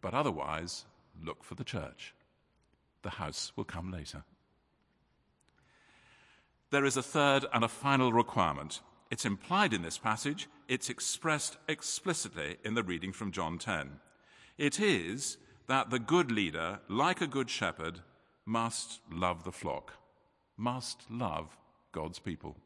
But 0.00 0.14
otherwise, 0.14 0.86
look 1.22 1.44
for 1.44 1.54
the 1.54 1.64
church. 1.64 2.14
The 3.02 3.10
house 3.10 3.52
will 3.54 3.64
come 3.64 3.92
later. 3.92 4.24
There 6.70 6.84
is 6.84 6.96
a 6.96 7.02
third 7.02 7.44
and 7.52 7.64
a 7.64 7.68
final 7.68 8.12
requirement 8.12 8.80
it's 9.10 9.24
implied 9.24 9.74
in 9.74 9.82
this 9.82 9.98
passage, 9.98 10.48
it's 10.68 10.88
expressed 10.88 11.56
explicitly 11.66 12.58
in 12.64 12.74
the 12.74 12.84
reading 12.84 13.12
from 13.12 13.32
John 13.32 13.58
10. 13.58 13.98
It 14.60 14.78
is 14.78 15.38
that 15.68 15.88
the 15.88 15.98
good 15.98 16.30
leader, 16.30 16.80
like 16.86 17.22
a 17.22 17.26
good 17.26 17.48
shepherd, 17.48 18.00
must 18.44 19.00
love 19.10 19.44
the 19.44 19.52
flock, 19.52 19.94
must 20.58 21.10
love 21.10 21.56
God's 21.92 22.18
people. 22.18 22.58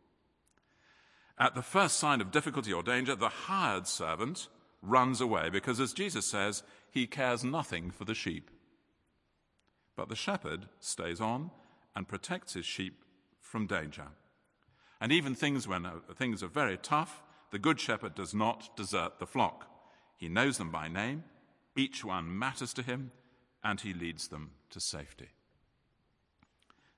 At 1.38 1.54
the 1.54 1.62
first 1.62 2.00
sign 2.00 2.20
of 2.20 2.32
difficulty 2.32 2.72
or 2.72 2.82
danger, 2.82 3.14
the 3.14 3.28
hired 3.28 3.86
servant 3.86 4.48
runs 4.82 5.20
away 5.20 5.50
because, 5.50 5.78
as 5.78 5.92
Jesus 5.92 6.26
says, 6.26 6.64
he 6.90 7.06
cares 7.06 7.44
nothing 7.44 7.92
for 7.92 8.04
the 8.04 8.12
sheep. 8.12 8.50
But 9.94 10.08
the 10.08 10.16
shepherd 10.16 10.66
stays 10.80 11.20
on 11.20 11.52
and 11.94 12.08
protects 12.08 12.54
his 12.54 12.66
sheep 12.66 13.04
from 13.38 13.68
danger. 13.68 14.08
And 15.00 15.12
even 15.12 15.36
things 15.36 15.68
when 15.68 15.86
uh, 15.86 16.00
things 16.16 16.42
are 16.42 16.48
very 16.48 16.76
tough, 16.76 17.22
the 17.52 17.60
good 17.60 17.78
shepherd 17.78 18.16
does 18.16 18.34
not 18.34 18.76
desert 18.76 19.20
the 19.20 19.28
flock. 19.28 19.70
He 20.16 20.28
knows 20.28 20.58
them 20.58 20.72
by 20.72 20.88
name, 20.88 21.22
each 21.76 22.04
one 22.04 22.38
matters 22.38 22.72
to 22.74 22.82
him, 22.82 23.10
and 23.62 23.80
he 23.80 23.92
leads 23.92 24.28
them 24.28 24.52
to 24.70 24.80
safety. 24.80 25.28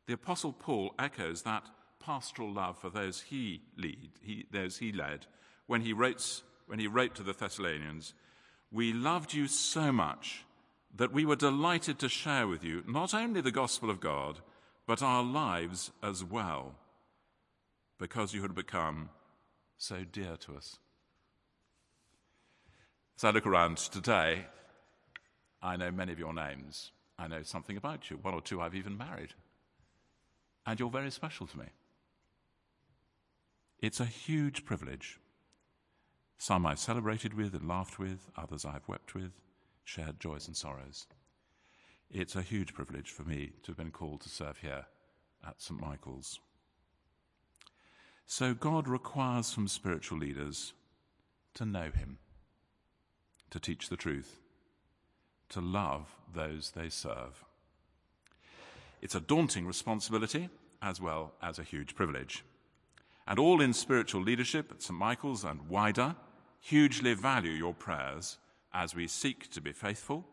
The 0.06 0.14
Apostle 0.14 0.52
Paul 0.52 0.94
echoes 0.98 1.42
that 1.42 1.64
pastoral 2.00 2.52
love 2.52 2.78
for 2.78 2.90
those 2.90 3.22
he 3.22 3.62
lead, 3.76 4.10
he, 4.22 4.46
those 4.50 4.78
he 4.78 4.92
led, 4.92 5.26
when 5.66 5.80
he, 5.80 5.92
writes, 5.92 6.42
when 6.66 6.78
he 6.78 6.86
wrote 6.86 7.14
to 7.16 7.22
the 7.22 7.32
Thessalonians, 7.32 8.14
We 8.70 8.92
loved 8.92 9.34
you 9.34 9.48
so 9.48 9.90
much 9.90 10.44
that 10.94 11.12
we 11.12 11.24
were 11.24 11.36
delighted 11.36 11.98
to 11.98 12.08
share 12.08 12.46
with 12.46 12.64
you 12.64 12.82
not 12.86 13.14
only 13.14 13.40
the 13.40 13.50
gospel 13.50 13.90
of 13.90 14.00
God, 14.00 14.40
but 14.86 15.02
our 15.02 15.22
lives 15.22 15.90
as 16.02 16.22
well 16.22 16.76
because 17.98 18.34
you 18.34 18.42
had 18.42 18.54
become 18.54 19.10
so 19.78 20.04
dear 20.10 20.36
to 20.36 20.54
us. 20.56 20.78
As 23.16 23.24
I 23.24 23.30
look 23.30 23.46
around 23.46 23.78
today, 23.78 24.46
I 25.62 25.76
know 25.76 25.90
many 25.90 26.12
of 26.12 26.18
your 26.18 26.34
names. 26.34 26.92
I 27.18 27.28
know 27.28 27.42
something 27.42 27.76
about 27.76 28.10
you. 28.10 28.18
One 28.20 28.34
or 28.34 28.40
two 28.40 28.60
I've 28.60 28.74
even 28.74 28.96
married. 28.96 29.34
And 30.66 30.78
you're 30.78 30.90
very 30.90 31.10
special 31.10 31.46
to 31.46 31.58
me. 31.58 31.66
It's 33.80 34.00
a 34.00 34.04
huge 34.04 34.64
privilege. 34.64 35.18
Some 36.38 36.66
I've 36.66 36.78
celebrated 36.78 37.34
with 37.34 37.54
and 37.54 37.68
laughed 37.68 37.98
with, 37.98 38.30
others 38.36 38.64
I've 38.64 38.88
wept 38.88 39.14
with, 39.14 39.32
shared 39.84 40.20
joys 40.20 40.46
and 40.46 40.56
sorrows. 40.56 41.06
It's 42.10 42.36
a 42.36 42.42
huge 42.42 42.74
privilege 42.74 43.10
for 43.10 43.22
me 43.22 43.52
to 43.62 43.68
have 43.68 43.76
been 43.76 43.90
called 43.90 44.20
to 44.22 44.28
serve 44.28 44.58
here 44.58 44.86
at 45.46 45.60
St. 45.60 45.80
Michael's. 45.80 46.40
So 48.26 48.54
God 48.54 48.88
requires 48.88 49.52
from 49.52 49.68
spiritual 49.68 50.18
leaders 50.18 50.72
to 51.54 51.64
know 51.64 51.90
Him, 51.94 52.18
to 53.50 53.60
teach 53.60 53.88
the 53.88 53.96
truth, 53.96 54.40
to 55.50 55.60
love 55.60 56.16
those 56.32 56.72
they 56.72 56.88
serve. 56.88 57.44
It's 59.02 59.14
a 59.14 59.20
daunting 59.20 59.66
responsibility 59.66 60.48
as 60.82 61.00
well 61.00 61.34
as 61.42 61.58
a 61.58 61.64
huge 61.64 61.94
privilege. 61.94 62.44
And 63.26 63.38
all 63.38 63.60
in 63.60 63.72
spiritual 63.72 64.22
leadership 64.22 64.70
at 64.70 64.82
St. 64.82 64.98
Michael's 64.98 65.44
and 65.44 65.68
wider 65.68 66.16
hugely 66.60 67.14
value 67.14 67.52
your 67.52 67.74
prayers 67.74 68.38
as 68.72 68.94
we 68.94 69.06
seek 69.06 69.50
to 69.50 69.60
be 69.60 69.72
faithful, 69.72 70.26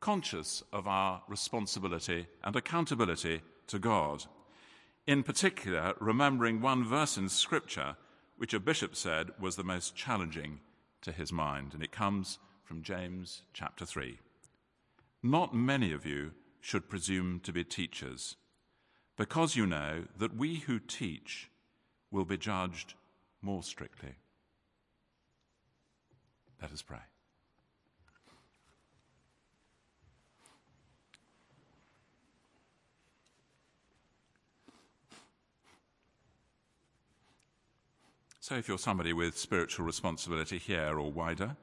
conscious 0.00 0.62
of 0.72 0.86
our 0.86 1.22
responsibility 1.28 2.26
and 2.42 2.56
accountability 2.56 3.42
to 3.66 3.78
God 3.78 4.24
in 5.06 5.22
particular, 5.22 5.94
remembering 5.98 6.60
one 6.60 6.84
verse 6.84 7.16
in 7.16 7.28
Scripture 7.28 7.96
which 8.36 8.54
a 8.54 8.60
bishop 8.60 8.94
said 8.94 9.30
was 9.40 9.56
the 9.56 9.64
most 9.64 9.96
challenging 9.96 10.60
to 11.00 11.12
his 11.12 11.32
mind, 11.32 11.74
and 11.74 11.82
it 11.82 11.92
comes 11.92 12.38
from 12.64 12.82
James 12.82 13.42
chapter 13.52 13.84
3. 13.84 14.18
Not 15.22 15.54
many 15.54 15.92
of 15.92 16.04
you 16.04 16.32
should 16.60 16.88
presume 16.88 17.40
to 17.40 17.52
be 17.52 17.62
teachers, 17.62 18.36
because 19.16 19.54
you 19.54 19.66
know 19.66 20.04
that 20.18 20.36
we 20.36 20.56
who 20.56 20.80
teach 20.80 21.48
will 22.10 22.24
be 22.24 22.36
judged 22.36 22.94
more 23.40 23.62
strictly. 23.62 24.14
Let 26.60 26.72
us 26.72 26.82
pray. 26.82 26.98
So, 38.40 38.56
if 38.56 38.66
you're 38.66 38.76
somebody 38.76 39.12
with 39.12 39.38
spiritual 39.38 39.86
responsibility 39.86 40.58
here 40.58 40.98
or 40.98 41.12
wider, 41.12 41.56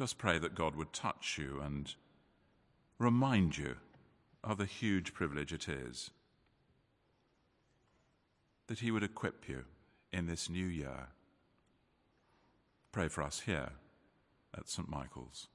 just 0.00 0.16
pray 0.16 0.38
that 0.38 0.54
God 0.54 0.76
would 0.76 0.94
touch 0.94 1.36
you 1.36 1.60
and 1.62 1.94
remind 2.98 3.58
you 3.58 3.76
of 4.42 4.56
the 4.56 4.64
huge 4.64 5.12
privilege 5.12 5.52
it 5.52 5.68
is, 5.68 6.10
that 8.66 8.78
He 8.78 8.90
would 8.90 9.02
equip 9.02 9.46
you 9.46 9.64
in 10.10 10.26
this 10.26 10.48
new 10.48 10.64
year. 10.64 11.08
Pray 12.92 13.08
for 13.08 13.22
us 13.22 13.40
here 13.40 13.72
at 14.56 14.70
St. 14.70 14.88
Michael's. 14.88 15.48